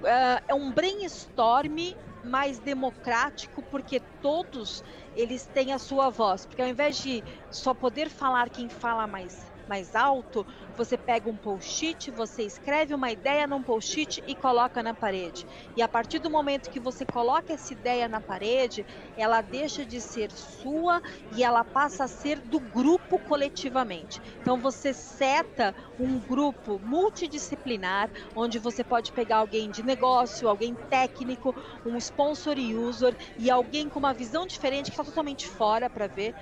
[0.02, 1.76] Uh, é um brainstorm
[2.22, 4.82] mais democrático, porque todos
[5.14, 6.44] eles têm a sua voz.
[6.46, 10.44] Porque ao invés de só poder falar quem fala mais mais alto,
[10.76, 15.44] você pega um post-it, você escreve uma ideia num post-it e coloca na parede.
[15.76, 18.84] E a partir do momento que você coloca essa ideia na parede,
[19.16, 21.00] ela deixa de ser sua
[21.36, 24.20] e ela passa a ser do grupo coletivamente.
[24.40, 31.54] Então você seta um grupo multidisciplinar, onde você pode pegar alguém de negócio, alguém técnico,
[31.84, 36.06] um sponsor e user e alguém com uma visão diferente que está totalmente fora para
[36.06, 36.34] ver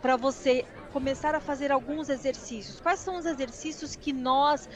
[0.00, 2.80] para você começar a fazer alguns exercícios.
[2.80, 4.68] Quais são os exercícios que nós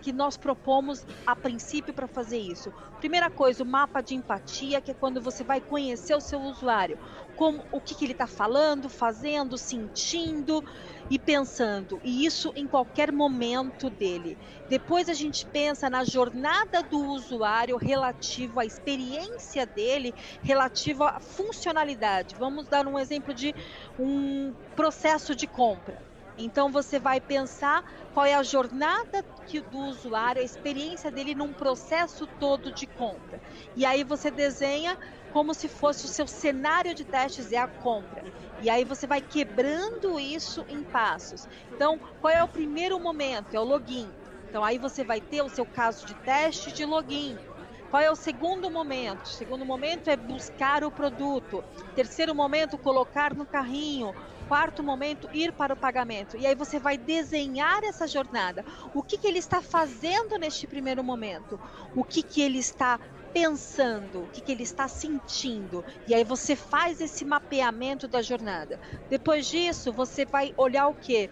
[0.00, 2.72] que nós propomos a princípio para fazer isso?
[2.98, 6.98] Primeira coisa, o mapa de empatia, que é quando você vai conhecer o seu usuário,
[7.34, 10.62] como o que, que ele está falando, fazendo, sentindo
[11.08, 14.38] e pensando, e isso em qualquer momento dele.
[14.68, 20.12] Depois a gente pensa na jornada do usuário relativo à experiência dele,
[20.42, 22.34] relativo à funcionalidade.
[22.36, 23.54] Vamos dar um exemplo de
[23.98, 26.02] um processo de compra.
[26.36, 31.54] Então você vai pensar qual é a jornada que, do usuário, a experiência dele num
[31.54, 33.40] processo todo de compra.
[33.74, 34.96] E aí você desenha
[35.28, 38.26] como se fosse o seu cenário de testes é a compra.
[38.60, 41.46] E aí você vai quebrando isso em passos.
[41.74, 43.54] Então, qual é o primeiro momento?
[43.54, 44.14] É o login.
[44.48, 47.40] Então aí você vai ter o seu caso de teste de login.
[47.88, 49.24] Qual é o segundo momento?
[49.26, 51.64] O segundo momento é buscar o produto.
[51.94, 54.14] Terceiro momento, colocar no carrinho.
[54.52, 56.36] Quarto momento, ir para o pagamento.
[56.36, 58.62] E aí você vai desenhar essa jornada.
[58.92, 61.58] O que, que ele está fazendo neste primeiro momento?
[61.94, 63.00] O que, que ele está
[63.32, 65.82] pensando, o que, que ele está sentindo.
[66.06, 68.78] E aí você faz esse mapeamento da jornada.
[69.08, 71.30] Depois disso, você vai olhar o que?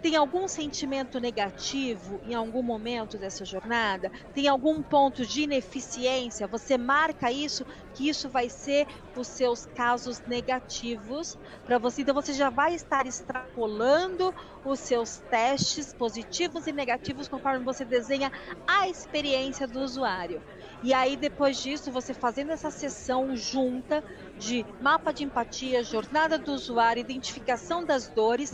[0.00, 4.10] Tem algum sentimento negativo em algum momento dessa jornada?
[4.32, 6.46] Tem algum ponto de ineficiência?
[6.48, 12.02] Você marca isso, que isso vai ser os seus casos negativos para você.
[12.02, 14.32] Então você já vai estar extrapolando
[14.64, 18.30] os seus testes positivos e negativos conforme você desenha
[18.68, 20.42] a experiência do usuário.
[20.82, 24.02] E aí, depois disso, você fazendo essa sessão junta
[24.36, 28.50] de mapa de empatia, jornada do usuário, identificação das dores,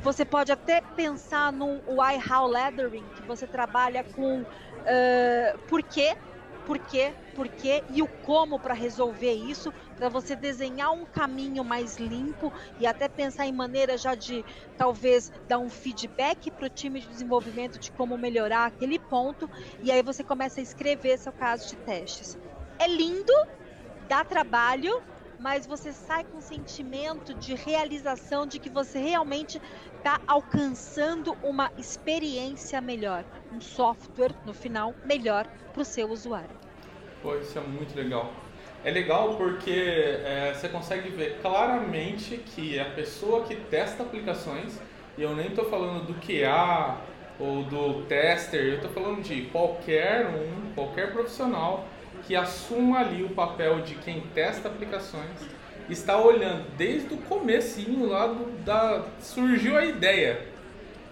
[0.00, 6.14] você pode até pensar no why, how lettering, que você trabalha com uh, por quê
[6.64, 11.64] por quê, por quê e o como para resolver isso, para você desenhar um caminho
[11.64, 14.44] mais limpo e até pensar em maneira já de
[14.76, 19.48] talvez dar um feedback para o time de desenvolvimento de como melhorar aquele ponto
[19.82, 22.36] e aí você começa a escrever seu caso de testes.
[22.78, 23.32] É lindo,
[24.08, 24.92] dá trabalho,
[25.40, 29.60] mas você sai com um sentimento de realização de que você realmente
[29.96, 36.54] está alcançando uma experiência melhor, um software no final melhor para o seu usuário.
[37.22, 38.32] Pô, isso é muito legal.
[38.84, 44.78] É legal porque é, você consegue ver claramente que a pessoa que testa aplicações,
[45.16, 46.98] e eu nem estou falando do QA
[47.38, 51.86] ou do tester, eu estou falando de qualquer um, qualquer profissional
[52.30, 55.48] que assuma ali o papel de quem testa aplicações,
[55.88, 60.40] está olhando desde o comecinho lá do, da surgiu a ideia.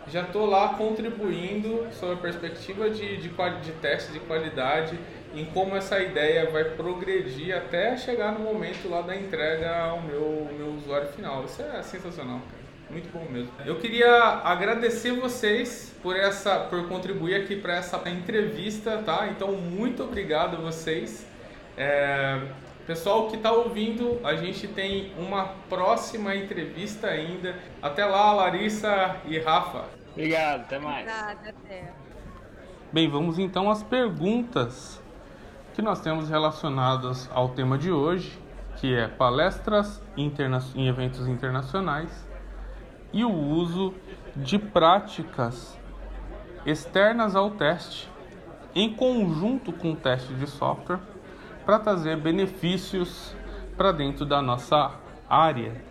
[0.07, 4.97] Já estou lá contribuindo sobre a perspectiva de, de, de teste de qualidade
[5.35, 10.49] em como essa ideia vai progredir até chegar no momento lá da entrega ao meu,
[10.57, 11.47] meu usuário final.
[11.47, 12.41] Isso é sensacional.
[12.90, 13.53] Muito bom mesmo.
[13.66, 19.28] Eu queria agradecer vocês por essa, por contribuir aqui para essa entrevista, tá?
[19.28, 21.26] Então muito obrigado a vocês.
[21.76, 22.41] É,
[22.86, 27.55] pessoal que está ouvindo, a gente tem uma próxima entrevista ainda.
[27.82, 29.84] Até lá, Larissa e Rafa.
[30.12, 31.07] Obrigado, até mais.
[31.07, 31.93] Obrigada, até.
[32.91, 35.03] Bem, vamos então às perguntas
[35.74, 38.39] que nós temos relacionadas ao tema de hoje,
[38.76, 42.26] que é palestras em eventos internacionais
[43.13, 43.95] e o uso
[44.37, 45.79] de práticas
[46.65, 48.09] externas ao teste
[48.75, 51.01] em conjunto com o teste de software
[51.65, 53.35] para trazer benefícios
[53.77, 54.93] para dentro da nossa
[55.29, 55.83] área.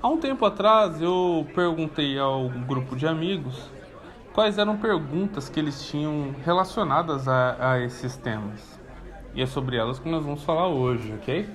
[0.00, 3.70] Há um tempo atrás eu perguntei ao grupo de amigos
[4.32, 8.78] quais eram perguntas que eles tinham relacionadas a, a esses temas.
[9.34, 11.48] E é sobre elas que nós vamos falar hoje, ok?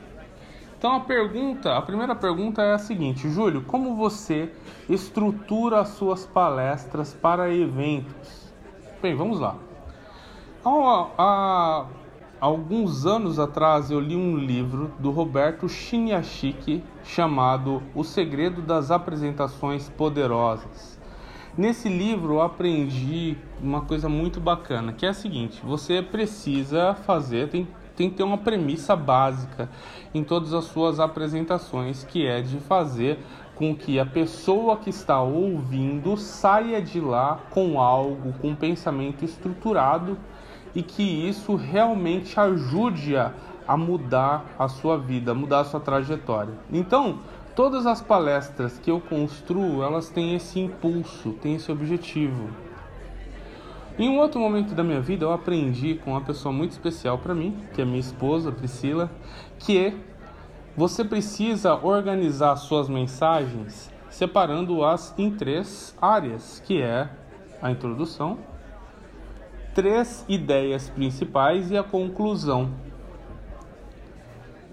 [0.84, 4.52] Então a pergunta, a primeira pergunta é a seguinte, Júlio, como você
[4.90, 8.54] estrutura as suas palestras para eventos?
[9.02, 9.56] Bem, vamos lá.
[10.66, 11.86] Há, há
[12.38, 19.88] alguns anos atrás eu li um livro do Roberto Chiniachiki chamado O Segredo das Apresentações
[19.88, 21.00] Poderosas.
[21.58, 27.48] Nesse livro eu aprendi uma coisa muito bacana, que é a seguinte: você precisa fazer,
[27.48, 29.70] tem, tem que ter uma premissa básica
[30.14, 33.20] em todas as suas apresentações, que é de fazer
[33.56, 39.24] com que a pessoa que está ouvindo saia de lá com algo, com um pensamento
[39.24, 40.18] estruturado
[40.74, 43.32] e que isso realmente ajude a,
[43.68, 46.54] a mudar a sua vida, mudar a sua trajetória.
[46.72, 47.20] Então,
[47.56, 52.50] Todas as palestras que eu construo, elas têm esse impulso, têm esse objetivo.
[53.98, 57.36] Em um outro momento da minha vida, eu aprendi com uma pessoa muito especial para
[57.36, 59.12] mim, que é minha esposa, Priscila,
[59.60, 59.94] que
[60.76, 67.10] você precisa organizar suas mensagens separando-as em três áreas, que é
[67.62, 68.38] a introdução,
[69.74, 72.72] três ideias principais e a conclusão.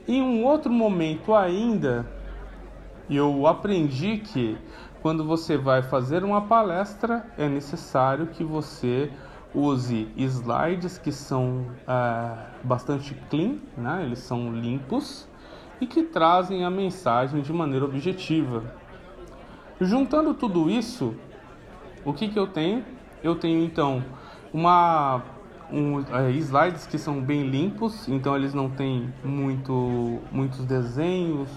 [0.08, 2.06] Em um outro momento ainda,
[3.08, 4.58] eu aprendi que
[5.02, 9.10] quando você vai fazer uma palestra é necessário que você
[9.54, 14.04] use slides que são é, bastante clean, né?
[14.04, 15.26] eles são limpos
[15.80, 18.62] e que trazem a mensagem de maneira objetiva.
[19.80, 21.14] Juntando tudo isso,
[22.04, 22.84] o que, que eu tenho?
[23.22, 24.04] Eu tenho então
[24.52, 25.22] uma
[25.72, 31.48] um, é, slides que são bem limpos, então eles não têm muito, muitos desenhos,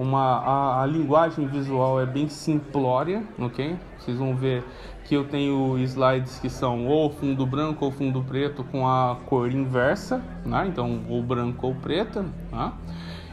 [0.00, 3.76] uma a, a, linguagem visual é bem simplória, ok?
[3.98, 4.64] Vocês vão ver
[5.04, 9.50] que eu tenho slides que são ou fundo branco ou fundo preto com a cor
[9.52, 10.66] inversa, né?
[10.66, 12.72] Então ou branco ou preta, né?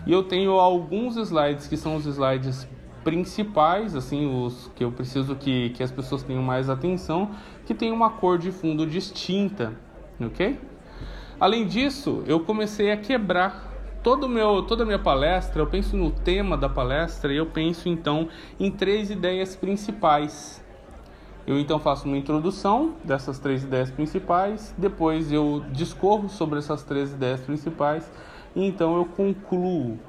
[0.05, 2.67] E eu tenho alguns slides que são os slides
[3.03, 7.31] principais, assim, os que eu preciso que, que as pessoas tenham mais atenção,
[7.65, 9.73] que tem uma cor de fundo distinta,
[10.19, 10.59] ok?
[11.39, 13.76] Além disso, eu comecei a quebrar
[14.07, 17.89] todo meu, toda a minha palestra, eu penso no tema da palestra e eu penso
[17.89, 20.63] então em três ideias principais.
[21.45, 27.11] Eu então faço uma introdução dessas três ideias principais, depois eu discorro sobre essas três
[27.11, 28.09] ideias principais
[28.55, 29.99] e então eu concluo.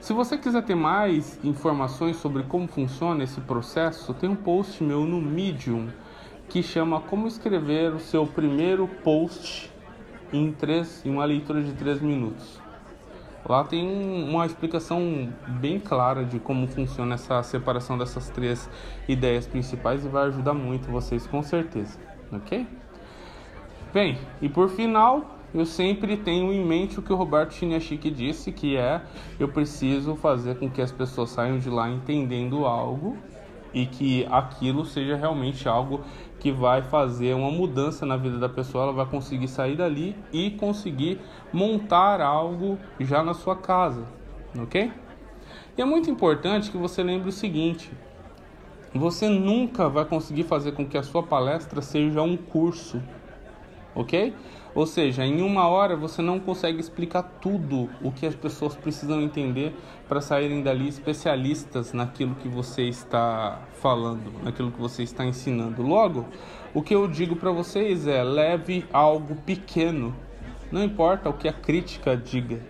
[0.00, 5.04] Se você quiser ter mais informações sobre como funciona esse processo, tem um post meu
[5.04, 5.88] no Medium
[6.48, 9.70] que chama Como escrever o seu primeiro post
[10.32, 12.61] em, três, em uma leitura de 3 minutos.
[13.44, 15.28] Lá tem uma explicação
[15.60, 18.70] bem clara de como funciona essa separação dessas três
[19.08, 21.98] ideias principais e vai ajudar muito vocês com certeza,
[22.32, 22.66] ok?
[23.92, 28.52] Bem, e por final, eu sempre tenho em mente o que o Roberto Chiniachik disse,
[28.52, 29.02] que é
[29.38, 33.18] eu preciso fazer com que as pessoas saiam de lá entendendo algo
[33.74, 36.00] e que aquilo seja realmente algo
[36.42, 40.50] que vai fazer uma mudança na vida da pessoa, ela vai conseguir sair dali e
[40.50, 41.20] conseguir
[41.52, 44.04] montar algo já na sua casa,
[44.58, 44.90] ok?
[45.78, 47.92] E é muito importante que você lembre o seguinte:
[48.92, 53.00] você nunca vai conseguir fazer com que a sua palestra seja um curso,
[53.94, 54.34] ok?
[54.74, 59.22] Ou seja, em uma hora você não consegue explicar tudo o que as pessoas precisam
[59.22, 59.76] entender
[60.12, 65.80] para saírem dali especialistas naquilo que você está falando, naquilo que você está ensinando.
[65.80, 66.28] Logo,
[66.74, 70.14] o que eu digo para vocês é: leve algo pequeno,
[70.70, 72.60] não importa o que a crítica diga.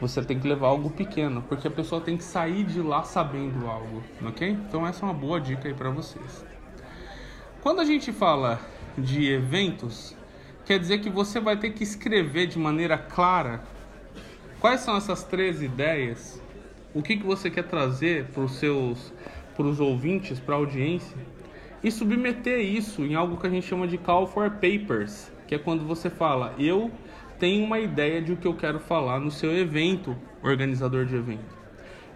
[0.00, 3.66] Você tem que levar algo pequeno, porque a pessoa tem que sair de lá sabendo
[3.66, 4.50] algo, ok?
[4.50, 6.46] Então essa é uma boa dica aí para vocês.
[7.60, 8.60] Quando a gente fala
[8.96, 10.14] de eventos,
[10.64, 13.64] quer dizer que você vai ter que escrever de maneira clara
[14.66, 16.42] quais são essas três ideias,
[16.92, 19.12] o que, que você quer trazer para os seus
[19.56, 21.16] para os ouvintes, para a audiência,
[21.84, 25.58] e submeter isso em algo que a gente chama de call for papers, que é
[25.58, 26.90] quando você fala, eu
[27.38, 31.56] tenho uma ideia de o que eu quero falar no seu evento, organizador de evento.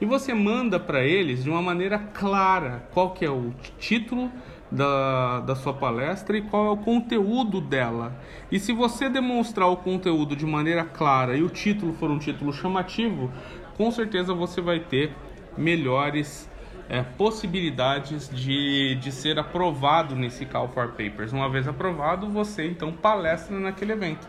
[0.00, 4.28] E você manda para eles de uma maneira clara qual que é o título,
[4.70, 8.14] da, da sua palestra e qual é o conteúdo dela.
[8.50, 12.52] E se você demonstrar o conteúdo de maneira clara e o título for um título
[12.52, 13.30] chamativo,
[13.76, 15.12] com certeza você vai ter
[15.56, 16.48] melhores
[16.88, 21.32] é, possibilidades de, de ser aprovado nesse Call for Papers.
[21.32, 24.28] Uma vez aprovado, você então palestra naquele evento.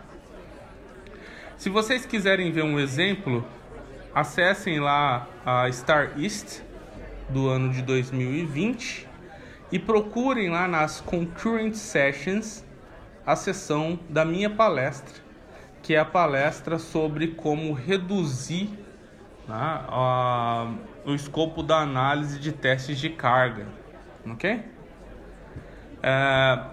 [1.56, 3.44] Se vocês quiserem ver um exemplo,
[4.12, 6.60] acessem lá a Star East
[7.28, 9.11] do ano de 2020
[9.72, 12.62] e procurem lá nas Concurrent Sessions
[13.24, 15.22] a sessão da minha palestra,
[15.82, 18.68] que é a palestra sobre como reduzir
[19.48, 19.56] né,
[19.88, 20.70] a,
[21.06, 23.66] o escopo da análise de testes de carga,
[24.26, 24.62] ok?
[26.02, 26.64] É,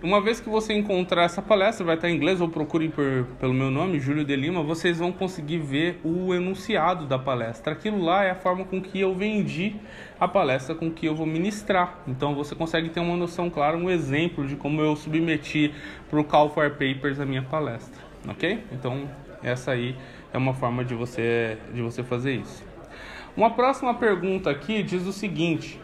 [0.00, 3.52] uma vez que você encontrar essa palestra, vai estar em inglês ou procurem por, pelo
[3.52, 7.72] meu nome, Júlio de Lima, vocês vão conseguir ver o enunciado da palestra.
[7.72, 9.74] Aquilo lá é a forma com que eu vendi
[10.20, 11.98] a palestra com que eu vou ministrar.
[12.06, 15.74] Então você consegue ter uma noção clara, um exemplo de como eu submeti
[16.08, 18.62] para o Call for Papers a minha palestra, ok?
[18.70, 19.10] Então
[19.42, 19.96] essa aí
[20.32, 22.64] é uma forma de você, de você fazer isso.
[23.36, 25.80] Uma próxima pergunta aqui diz o seguinte: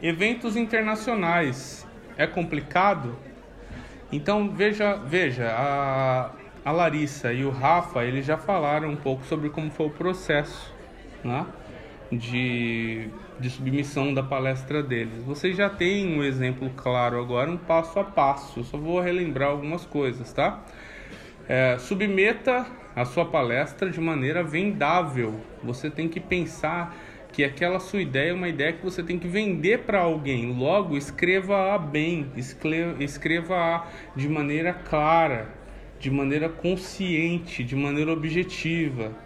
[0.00, 1.87] eventos internacionais
[2.18, 3.16] é complicado?
[4.10, 6.32] Então veja, veja, a,
[6.64, 10.74] a Larissa e o Rafa, eles já falaram um pouco sobre como foi o processo,
[11.24, 11.46] né?
[12.10, 13.08] De,
[13.38, 15.22] de submissão da palestra deles.
[15.24, 18.60] Vocês já têm um exemplo claro agora, um passo a passo.
[18.60, 20.64] Eu só vou relembrar algumas coisas, tá?
[21.46, 22.66] É, submeta
[22.96, 25.38] a sua palestra de maneira vendável.
[25.62, 26.96] Você tem que pensar
[27.38, 30.52] que aquela sua ideia é uma ideia que você tem que vender para alguém.
[30.58, 32.26] Logo, escreva-a bem,
[32.98, 33.86] escreva-a
[34.16, 35.48] de maneira clara,
[36.00, 39.16] de maneira consciente, de maneira objetiva.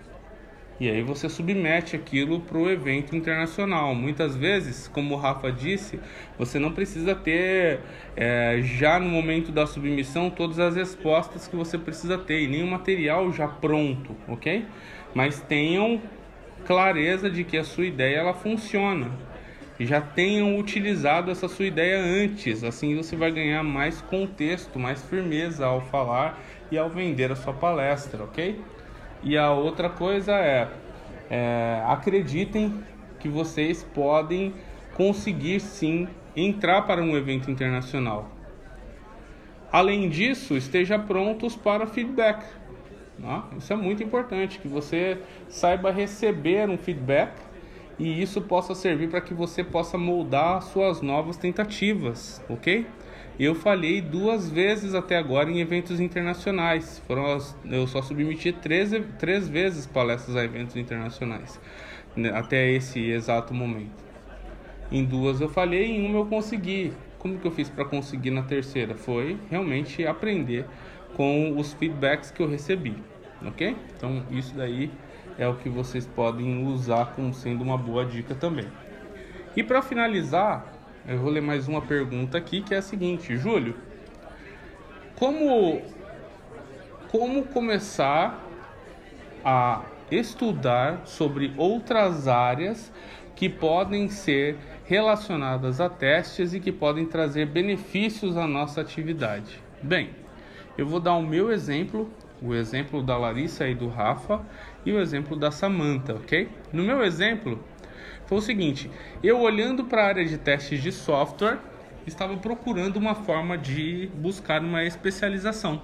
[0.78, 3.94] E aí você submete aquilo para o evento internacional.
[3.94, 5.98] Muitas vezes, como o Rafa disse,
[6.38, 7.80] você não precisa ter
[8.14, 12.62] é, já no momento da submissão todas as respostas que você precisa ter e nem
[12.62, 14.66] o material já pronto, ok?
[15.14, 15.98] Mas tenham
[16.66, 19.10] clareza de que a sua ideia ela funciona.
[19.78, 25.66] Já tenham utilizado essa sua ideia antes, assim você vai ganhar mais contexto, mais firmeza
[25.66, 26.38] ao falar
[26.70, 28.60] e ao vender a sua palestra, ok?
[29.22, 30.68] E a outra coisa é,
[31.30, 32.82] é acreditem
[33.18, 34.54] que vocês podem
[34.94, 36.06] conseguir sim
[36.36, 38.30] entrar para um evento internacional.
[39.70, 42.44] Além disso, esteja prontos para feedback.
[43.22, 43.42] Né?
[43.56, 45.18] Isso é muito importante, que você
[45.48, 47.32] saiba receber um feedback
[47.98, 52.84] e isso possa servir para que você possa moldar suas novas tentativas, ok?
[53.38, 57.02] Eu falhei duas vezes até agora em eventos internacionais.
[57.06, 61.58] Foram as, eu só submeti três, três vezes palestras a eventos internacionais
[62.14, 64.02] né, até esse exato momento.
[64.90, 66.92] Em duas eu falhei, em uma eu consegui.
[67.18, 68.94] Como que eu fiz para conseguir na terceira?
[68.94, 70.66] Foi realmente aprender
[71.16, 72.94] com os feedbacks que eu recebi,
[73.47, 73.76] ok?
[73.97, 74.90] Então isso daí
[75.38, 78.66] é o que vocês podem usar como sendo uma boa dica também.
[79.57, 80.66] E para finalizar,
[81.07, 83.74] eu vou ler mais uma pergunta aqui que é a seguinte, Júlio,
[85.16, 85.82] como
[87.11, 88.43] como começar
[89.45, 92.90] a estudar sobre outras áreas
[93.34, 99.61] que podem ser relacionadas a testes e que podem trazer benefícios à nossa atividade?
[99.82, 100.11] Bem,
[100.78, 102.11] eu vou dar o meu exemplo,
[102.43, 104.45] o exemplo da Larissa e do Rafa
[104.84, 106.49] e o exemplo da Samantha, ok?
[106.72, 107.62] No meu exemplo,
[108.26, 108.90] foi o seguinte:
[109.22, 111.59] eu olhando para a área de testes de software,
[112.07, 115.80] estava procurando uma forma de buscar uma especialização.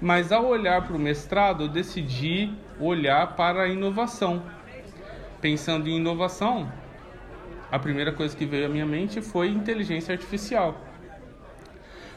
[0.00, 4.42] Mas ao olhar para o mestrado, eu decidi olhar para a inovação.
[5.40, 6.70] Pensando em inovação,
[7.70, 10.76] a primeira coisa que veio à minha mente foi inteligência artificial.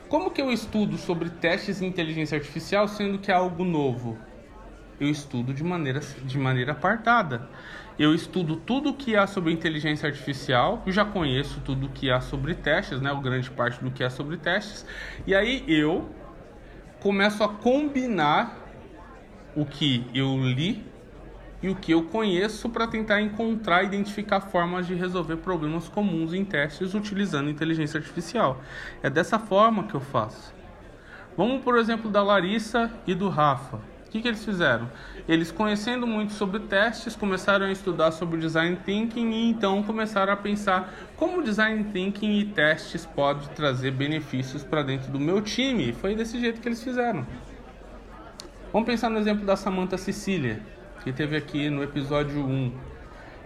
[0.07, 4.17] Como que eu estudo sobre testes de inteligência artificial sendo que é algo novo?
[4.99, 7.49] Eu estudo de maneira, de maneira apartada.
[7.97, 12.53] Eu estudo tudo que há sobre inteligência artificial, eu já conheço tudo que há sobre
[12.53, 13.11] testes, né?
[13.11, 14.85] O grande parte do que há sobre testes.
[15.25, 16.09] E aí eu
[16.99, 18.57] começo a combinar
[19.55, 20.85] o que eu li
[21.61, 26.33] e o que eu conheço para tentar encontrar e identificar formas de resolver problemas comuns
[26.33, 28.61] em testes utilizando inteligência artificial.
[29.01, 30.53] É dessa forma que eu faço.
[31.37, 33.77] Vamos, por exemplo, da Larissa e do Rafa.
[33.77, 34.89] O que, que eles fizeram?
[35.27, 40.37] Eles, conhecendo muito sobre testes, começaram a estudar sobre design thinking e então começaram a
[40.37, 45.91] pensar como design thinking e testes pode trazer benefícios para dentro do meu time.
[45.91, 47.27] Foi desse jeito que eles fizeram.
[48.71, 50.61] Vamos pensar no exemplo da Samantha Cecília
[51.05, 52.73] que teve aqui no episódio 1.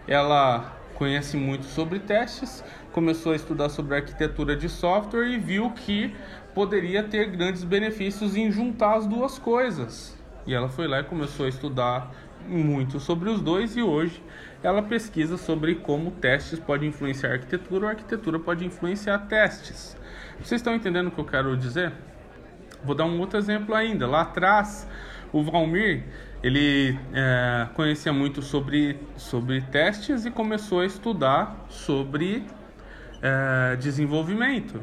[0.07, 6.15] Ela conhece muito sobre testes, começou a estudar sobre arquitetura de software e viu que
[6.55, 10.17] poderia ter grandes benefícios em juntar as duas coisas.
[10.47, 12.15] E ela foi lá e começou a estudar
[12.47, 14.23] muito sobre os dois e hoje
[14.63, 19.97] ela pesquisa sobre como testes podem influenciar a arquitetura ou a arquitetura pode influenciar testes.
[20.41, 21.91] Vocês estão entendendo o que eu quero dizer?
[22.85, 24.07] Vou dar um outro exemplo ainda.
[24.07, 24.87] Lá atrás,
[25.33, 26.05] o Valmir
[26.41, 32.45] ele é, conhecia muito sobre, sobre testes e começou a estudar sobre
[33.21, 34.79] é, desenvolvimento.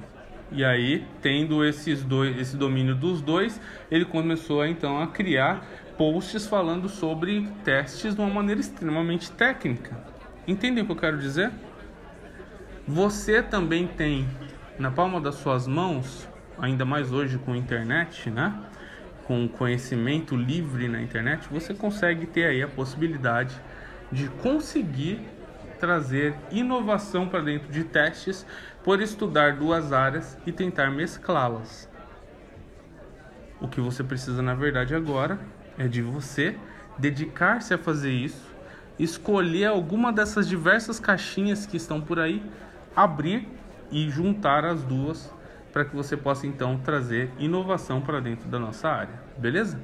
[0.53, 6.47] E aí, tendo esses dois, esse domínio dos dois, ele começou então a criar posts
[6.47, 9.97] falando sobre testes de uma maneira extremamente técnica.
[10.47, 11.51] Entendem o que eu quero dizer?
[12.87, 14.29] Você também tem
[14.79, 16.29] na palma das suas mãos,
[16.59, 18.55] ainda mais hoje com a internet, né?
[19.27, 23.61] Com conhecimento livre na internet, você consegue ter aí a possibilidade
[24.12, 25.20] de conseguir
[25.81, 28.47] trazer inovação para dentro de testes
[28.85, 31.89] por estudar duas áreas e tentar mesclá-las.
[33.61, 35.41] O que você precisa, na verdade, agora
[35.77, 36.57] é de você
[36.97, 38.55] dedicar-se a fazer isso,
[38.97, 42.43] escolher alguma dessas diversas caixinhas que estão por aí,
[42.95, 43.49] abrir
[43.91, 45.35] e juntar as duas
[45.77, 49.79] para que você possa então trazer inovação para dentro da nossa área, beleza?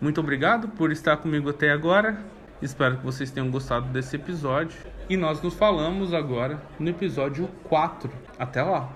[0.00, 2.18] Muito obrigado por estar comigo até agora.
[2.62, 4.78] Espero que vocês tenham gostado desse episódio
[5.10, 8.10] e nós nos falamos agora no episódio 4.
[8.38, 8.88] Até lá!